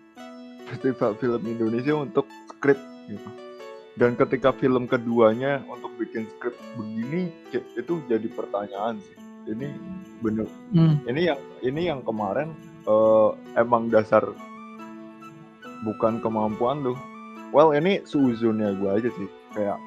festival 0.72 1.14
film 1.20 1.44
Indonesia 1.46 1.94
untuk 1.94 2.26
skrip 2.50 2.80
gitu. 3.12 3.30
Dan 3.94 4.18
ketika 4.18 4.56
film 4.58 4.90
keduanya 4.90 5.62
untuk 5.70 5.94
bikin 6.02 6.26
skrip 6.34 6.56
begini 6.80 7.30
itu 7.54 8.02
jadi 8.08 8.26
pertanyaan 8.32 8.98
sih. 9.04 9.20
Ini 9.44 9.68
bener 10.24 10.48
hmm. 10.72 11.04
ini 11.04 11.22
yang 11.28 11.42
ini 11.60 11.82
yang 11.92 12.00
kemarin 12.00 12.56
eh, 12.88 13.30
emang 13.60 13.92
dasar 13.92 14.24
bukan 15.84 16.24
kemampuan 16.24 16.80
lu. 16.82 16.96
Well 17.52 17.76
ini 17.76 18.02
suzonnya 18.08 18.74
gue 18.80 18.90
aja 18.90 19.10
sih. 19.14 19.30
Kayak 19.54 19.78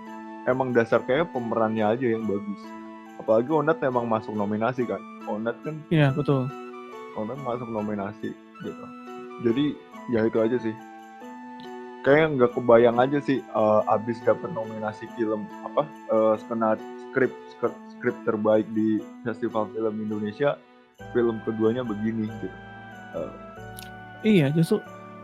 emang 0.46 0.70
dasar 0.70 1.02
kayak 1.02 1.32
pemerannya 1.34 1.82
aja 1.82 2.06
yang 2.06 2.28
bagus 2.28 2.75
apalagi 3.20 3.50
Onat 3.52 3.80
emang 3.82 4.06
masuk 4.06 4.32
nominasi 4.36 4.84
kan 4.84 5.00
Onat 5.26 5.56
kan 5.64 5.80
Iya 5.90 6.12
betul 6.12 6.48
Onat 7.16 7.38
masuk 7.42 7.68
nominasi 7.68 8.32
gitu 8.64 8.84
jadi 9.44 9.64
ya 10.12 10.20
itu 10.24 10.38
aja 10.40 10.56
sih 10.60 10.74
kayak 12.06 12.38
nggak 12.38 12.54
kebayang 12.54 13.02
aja 13.02 13.18
sih 13.18 13.42
eh, 13.42 13.80
abis 13.90 14.22
dapet 14.22 14.46
nominasi 14.54 15.10
film 15.18 15.44
apa 15.66 15.82
eh, 16.14 16.34
skenar 16.38 16.78
skrip 17.10 17.34
skrip 17.56 17.74
skrip 17.98 18.16
terbaik 18.22 18.68
di 18.70 19.02
festival 19.26 19.66
film 19.74 19.94
Indonesia 19.98 20.54
film 21.12 21.40
keduanya 21.44 21.84
begini 21.84 22.28
gitu. 22.28 22.48
Iya, 24.24 24.52
justru 24.52 24.80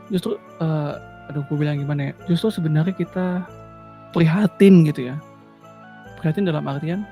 justru 0.08 0.36
eh, 0.60 0.92
aduh 1.30 1.44
gue 1.48 1.56
bilang 1.56 1.78
gimana 1.80 2.10
ya? 2.10 2.12
Justru 2.28 2.48
sebenarnya 2.52 2.92
kita 2.96 3.44
prihatin 4.12 4.84
gitu 4.88 5.12
ya. 5.12 5.16
Prihatin 6.20 6.48
dalam 6.48 6.64
artian 6.68 7.06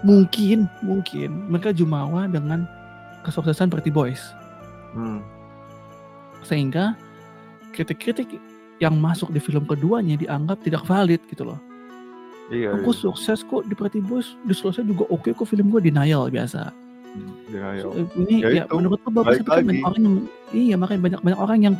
mungkin 0.00 0.70
mungkin 0.80 1.50
mereka 1.50 1.70
jumawa 1.70 2.26
dengan 2.26 2.64
kesuksesan 3.22 3.68
Pretty 3.68 3.90
Boys 3.90 4.22
Hmm. 4.88 5.20
sehingga 6.42 6.96
kritik-kritik 7.72 8.40
yang 8.78 8.96
masuk 8.96 9.28
di 9.28 9.38
film 9.38 9.66
keduanya 9.66 10.16
dianggap 10.16 10.62
tidak 10.62 10.86
valid 10.86 11.20
gitu 11.28 11.44
loh. 11.44 11.60
Iya. 12.48 12.72
Aku 12.80 12.96
sukses 12.96 13.44
kok 13.44 13.68
di 13.68 13.76
Pretty 13.76 14.00
Boys, 14.00 14.32
di 14.48 14.56
selesai 14.56 14.80
juga 14.80 15.04
oke 15.12 15.28
kok 15.28 15.44
film 15.44 15.68
gue 15.68 15.84
denial 15.84 16.32
biasa. 16.32 16.72
iya. 17.52 17.76
Ya, 17.76 17.84
ya. 17.84 17.84
Eh, 17.92 18.06
Ini 18.16 18.34
Ya 18.40 18.48
ya, 18.48 18.64
itu, 18.64 18.74
menurut 18.74 18.98
gue 19.02 19.12
bagus 19.12 19.36
tapi 19.38 19.48
kan 19.50 19.64
banyak 19.66 19.84
orang 19.84 20.00
yang 20.00 20.16
iya 20.54 20.74
makanya 20.76 21.00
banyak 21.04 21.20
banyak 21.20 21.40
orang 21.40 21.58
yang 21.60 21.74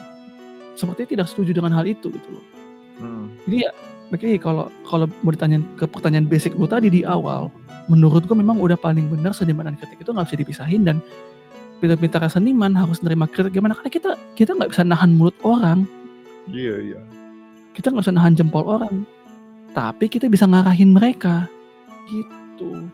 sepertinya 0.74 1.08
tidak 1.08 1.26
setuju 1.32 1.50
dengan 1.56 1.72
hal 1.72 1.84
itu 1.88 2.12
gitu 2.12 2.28
loh. 2.28 2.44
Hmm. 3.00 3.32
Jadi 3.48 3.56
ya 3.64 3.70
makanya 4.08 4.40
kalau 4.40 4.64
kalau 4.88 5.06
mau 5.20 5.32
ditanya 5.32 5.60
ke 5.76 5.84
pertanyaan 5.84 6.28
basic 6.28 6.56
lu 6.56 6.64
tadi 6.64 6.88
di 6.88 7.04
awal, 7.04 7.52
menurut 7.88 8.24
gue 8.24 8.36
memang 8.36 8.60
udah 8.60 8.76
paling 8.76 9.08
benar 9.12 9.32
seniman 9.36 9.68
dan 9.68 9.76
kritik 9.76 10.00
itu 10.00 10.10
nggak 10.12 10.26
bisa 10.28 10.38
dipisahin 10.40 10.82
dan 10.84 10.96
pintar-pintar 11.78 12.24
seniman 12.26 12.74
harus 12.74 13.00
nerima 13.04 13.28
kritik 13.30 13.54
gimana 13.54 13.76
karena 13.76 13.92
kita 13.92 14.10
kita 14.34 14.50
nggak 14.56 14.70
bisa 14.72 14.82
nahan 14.82 15.14
mulut 15.14 15.36
orang, 15.44 15.84
Iya, 16.48 16.76
iya. 16.80 17.00
kita 17.76 17.92
nggak 17.92 18.04
bisa 18.08 18.16
nahan 18.16 18.34
jempol 18.34 18.64
orang, 18.64 19.04
tapi 19.76 20.08
kita 20.08 20.26
bisa 20.26 20.48
ngarahin 20.48 20.96
mereka 20.96 21.44
gitu. 22.08 22.88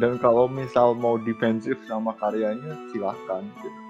Dan 0.00 0.16
kalau 0.18 0.48
misal 0.48 0.96
mau 0.96 1.20
defensif 1.20 1.76
sama 1.84 2.16
karyanya 2.16 2.78
silahkan 2.90 3.44
gitu. 3.60 3.80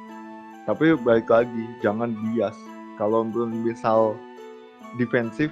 Tapi 0.67 0.95
balik 1.03 1.31
lagi 1.31 1.65
jangan 1.83 2.15
bias. 2.15 2.55
Kalau 2.99 3.25
misal 3.25 4.19
defensif, 4.99 5.49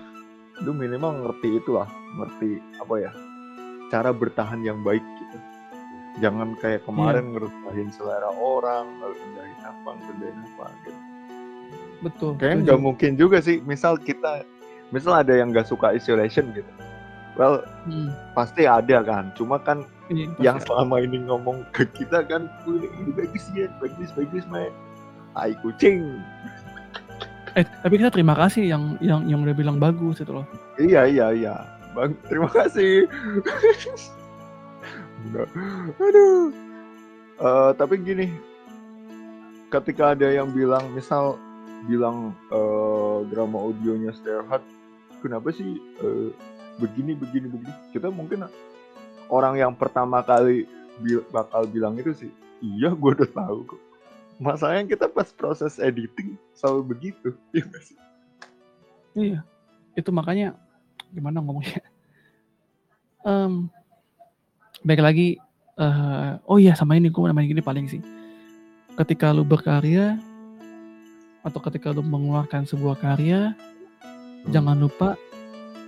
lu 0.60 0.72
minimal 0.72 1.24
ngerti 1.24 1.56
itulah, 1.56 1.88
ngerti 2.16 2.60
apa 2.76 2.94
ya, 3.00 3.10
cara 3.88 4.12
bertahan 4.12 4.60
yang 4.60 4.80
baik 4.80 5.00
gitu. 5.00 5.38
Jangan 6.20 6.58
kayak 6.58 6.84
kemarin 6.84 7.32
ngerendahin 7.32 7.88
selera 7.88 8.28
orang, 8.36 8.84
ngerendahin 9.00 9.60
apa, 9.62 9.90
ngerendahin 9.96 10.38
apa 10.44 10.64
gitu. 10.84 11.00
Betul. 12.00 12.30
Kayaknya 12.36 12.56
nggak 12.66 12.80
mungkin 12.80 13.10
juga 13.16 13.38
sih. 13.40 13.60
Misal 13.62 13.96
kita, 13.96 14.44
misal 14.88 15.20
ada 15.20 15.32
yang 15.32 15.52
nggak 15.52 15.68
suka 15.68 15.92
isolation 15.92 16.52
gitu. 16.52 16.68
Well, 17.38 17.64
Hmm, 17.86 18.12
pasti 18.36 18.68
ada 18.68 19.00
kan. 19.00 19.32
Cuma 19.32 19.56
kan 19.56 19.86
ini 20.12 20.28
yang 20.36 20.60
pasti. 20.60 20.68
selama 20.68 21.00
ini 21.00 21.24
ngomong 21.24 21.64
ke 21.72 21.88
kita 21.96 22.26
kan 22.26 22.50
"Wih, 22.68 22.84
ini 23.00 23.10
bagus 23.16 23.48
ya 23.56 23.70
bagus 23.80 24.10
bagus 24.12 24.44
main 24.50 24.68
tai 25.32 25.54
kucing 25.62 26.20
eh 27.56 27.66
tapi 27.82 27.94
kita 27.98 28.10
terima 28.12 28.34
kasih 28.36 28.66
yang 28.66 28.98
yang 29.02 29.26
yang 29.26 29.40
udah 29.42 29.56
bilang 29.56 29.76
bagus 29.80 30.22
itu 30.22 30.30
loh. 30.30 30.46
iya 30.78 31.06
iya 31.06 31.26
iya. 31.34 31.54
Bang 31.90 32.14
terima 32.30 32.46
kasih. 32.50 33.10
Aduh. 35.98 36.54
Eh, 37.40 37.70
tapi 37.74 37.94
gini. 37.98 38.26
Ketika 39.70 40.18
ada 40.18 40.26
yang 40.26 40.50
bilang 40.50 40.90
misal 40.94 41.38
bilang 41.86 42.34
eh, 42.50 43.18
drama 43.30 43.58
audionya 43.70 44.10
Starheart 44.14 44.62
kenapa 45.22 45.54
sih 45.54 45.78
eh, 46.02 46.28
begini 46.78 47.14
begini 47.14 47.46
begini? 47.50 47.74
Kita 47.94 48.10
mungkin 48.10 48.46
orang 49.30 49.54
yang 49.56 49.72
pertama 49.78 50.20
kali 50.26 50.66
bi- 51.00 51.24
bakal 51.30 51.64
bilang 51.70 51.96
itu 51.96 52.12
sih 52.12 52.30
iya 52.60 52.92
gue 52.92 53.10
udah 53.16 53.30
tahu 53.30 53.58
kok 53.64 53.80
masalahnya 54.40 54.88
kita 54.88 55.06
pas 55.06 55.28
proses 55.30 55.76
editing 55.76 56.34
selalu 56.56 56.96
begitu 56.96 57.36
iya 57.54 57.64
nggak 57.68 57.84
sih 57.84 58.00
Iya, 59.18 59.42
itu 59.98 60.10
makanya 60.14 60.54
gimana 61.10 61.42
ngomongnya? 61.42 61.82
Em, 63.26 63.66
baik 64.86 65.02
lagi, 65.02 65.28
eh, 65.76 66.32
oh 66.46 66.58
iya 66.62 66.78
sama 66.78 66.94
ini 66.94 67.10
gue 67.10 67.20
namanya 67.20 67.50
gini 67.50 67.62
paling 67.62 67.90
sih. 67.90 68.02
Ketika 68.94 69.34
lu 69.34 69.42
berkarya 69.42 70.14
atau 71.42 71.58
ketika 71.58 71.90
lu 71.90 72.06
mengeluarkan 72.06 72.68
sebuah 72.70 73.02
karya, 73.02 73.56
jangan 74.54 74.78
lupa 74.78 75.18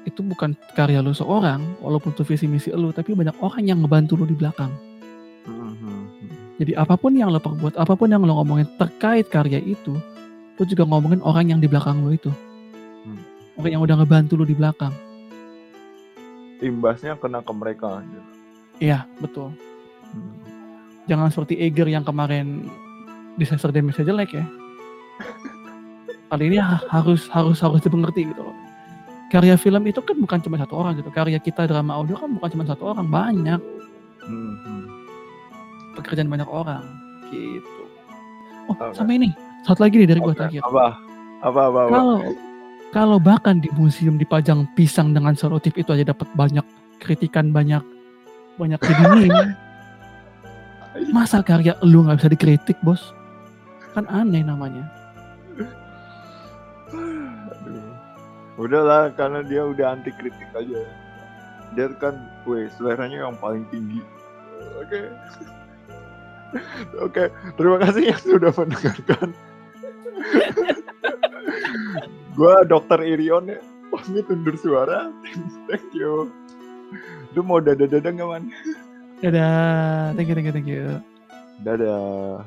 itu 0.02 0.18
bukan 0.26 0.58
karya 0.74 0.98
lu 0.98 1.14
seorang, 1.14 1.62
walaupun 1.78 2.10
itu 2.10 2.26
visi 2.26 2.50
misi 2.50 2.74
lu, 2.74 2.90
tapi 2.90 3.14
banyak 3.14 3.38
orang 3.38 3.70
yang 3.70 3.78
ngebantu 3.86 4.18
lu 4.18 4.26
di 4.26 4.34
belakang. 4.34 4.74
Jadi 6.62 6.79
apa 6.79 6.94
pun 6.94 7.11
yang 7.11 7.35
lo 7.35 7.42
perbuat, 7.42 7.75
apa 7.75 7.98
pun 7.98 8.07
yang 8.07 8.22
lo 8.22 8.38
ngomongin 8.38 8.70
terkait 8.79 9.27
karya 9.27 9.59
itu, 9.59 9.98
lo 10.55 10.62
juga 10.62 10.87
ngomongin 10.87 11.18
orang 11.27 11.51
yang 11.51 11.59
di 11.59 11.66
belakang 11.66 12.07
lo 12.07 12.14
itu. 12.14 12.31
Hmm. 13.03 13.18
Orang 13.59 13.70
yang 13.75 13.83
udah 13.83 13.98
ngebantu 13.98 14.38
lo 14.38 14.46
di 14.46 14.55
belakang. 14.55 14.94
imbasnya 16.62 17.18
kena 17.18 17.42
ke 17.42 17.51
mereka. 17.51 18.07
Iya, 18.79 19.03
betul. 19.18 19.51
Hmm. 20.14 20.38
Jangan 21.11 21.35
seperti 21.35 21.59
Eger 21.59 21.90
yang 21.90 22.07
kemarin 22.07 22.70
disaster 23.35 23.75
damage 23.75 23.98
jelek 23.98 24.31
ya. 24.31 24.46
Kali 26.31 26.46
ini 26.46 26.62
ha- 26.62 26.87
harus 26.87 27.27
harus 27.35 27.59
harus 27.59 27.83
dimengerti 27.83 28.31
gitu 28.31 28.46
loh. 28.46 28.55
Karya 29.35 29.59
film 29.59 29.83
itu 29.90 29.98
kan 29.98 30.14
bukan 30.14 30.38
cuma 30.38 30.55
satu 30.55 30.79
orang 30.79 30.94
gitu. 30.94 31.11
Karya 31.11 31.42
kita 31.42 31.66
drama 31.66 31.98
audio 31.98 32.14
kan 32.14 32.31
bukan 32.31 32.48
cuma 32.55 32.62
satu 32.62 32.94
orang, 32.94 33.11
banyak 33.11 33.59
Mhm. 34.22 34.81
Pekerjaan 36.12 36.29
banyak 36.29 36.51
orang 36.53 36.85
gitu. 37.33 37.83
Oh, 38.68 38.77
Oke. 38.77 38.92
sama 38.92 39.16
ini. 39.16 39.33
Satu 39.64 39.81
lagi 39.81 39.96
nih 39.96 40.12
dari 40.12 40.20
gua 40.20 40.37
Oke, 40.37 40.44
terakhir. 40.44 40.61
apa 40.68 40.85
apa 41.40 41.61
apa, 41.72 41.81
apa? 41.81 41.88
Kalau 41.88 42.16
kalau 42.92 43.16
bahkan 43.16 43.57
di 43.64 43.72
museum 43.72 44.20
dipajang 44.20 44.68
pisang 44.77 45.16
dengan 45.16 45.33
selotip 45.33 45.72
itu 45.81 45.88
aja 45.96 46.12
dapat 46.12 46.29
banyak 46.37 46.66
kritikan, 47.01 47.48
banyak 47.48 47.81
banyak 48.61 48.77
jadi 48.77 49.05
meme. 49.16 49.57
Masa 51.09 51.40
karya 51.40 51.72
lu 51.81 52.05
nggak 52.05 52.20
bisa 52.20 52.29
dikritik, 52.29 52.77
Bos? 52.85 53.16
Kan 53.96 54.05
aneh 54.12 54.44
namanya. 54.44 54.85
Udahlah 58.61 59.09
karena 59.16 59.40
dia 59.40 59.64
udah 59.64 59.96
anti 59.96 60.12
kritik 60.12 60.53
aja. 60.53 60.85
Dia 61.72 61.88
kan, 61.96 62.20
weh, 62.44 62.68
seleranya 62.77 63.25
yang 63.25 63.37
paling 63.40 63.64
tinggi. 63.72 64.05
Oke. 64.77 65.09
Oke, 67.00 67.32
terima 67.56 67.76
kasih 67.80 68.12
yang 68.12 68.22
sudah 68.22 68.52
mendengarkan. 68.52 69.28
Gua 72.32 72.64
Dokter 72.64 73.00
Irion 73.04 73.48
ya, 73.48 73.60
pamit 73.92 74.28
undur 74.28 74.56
suara. 74.56 75.12
Thank 75.68 75.92
you. 75.96 76.28
Lu 77.32 77.40
mau 77.40 77.60
dada-dada 77.60 78.08
nggak 78.08 78.28
man? 78.28 78.44
Dadah, 79.24 80.12
thank 80.16 80.28
you, 80.28 80.34
thank 80.36 80.48
you, 80.48 80.54
thank 80.54 80.68
you. 80.68 80.84
Dadah. 81.64 82.44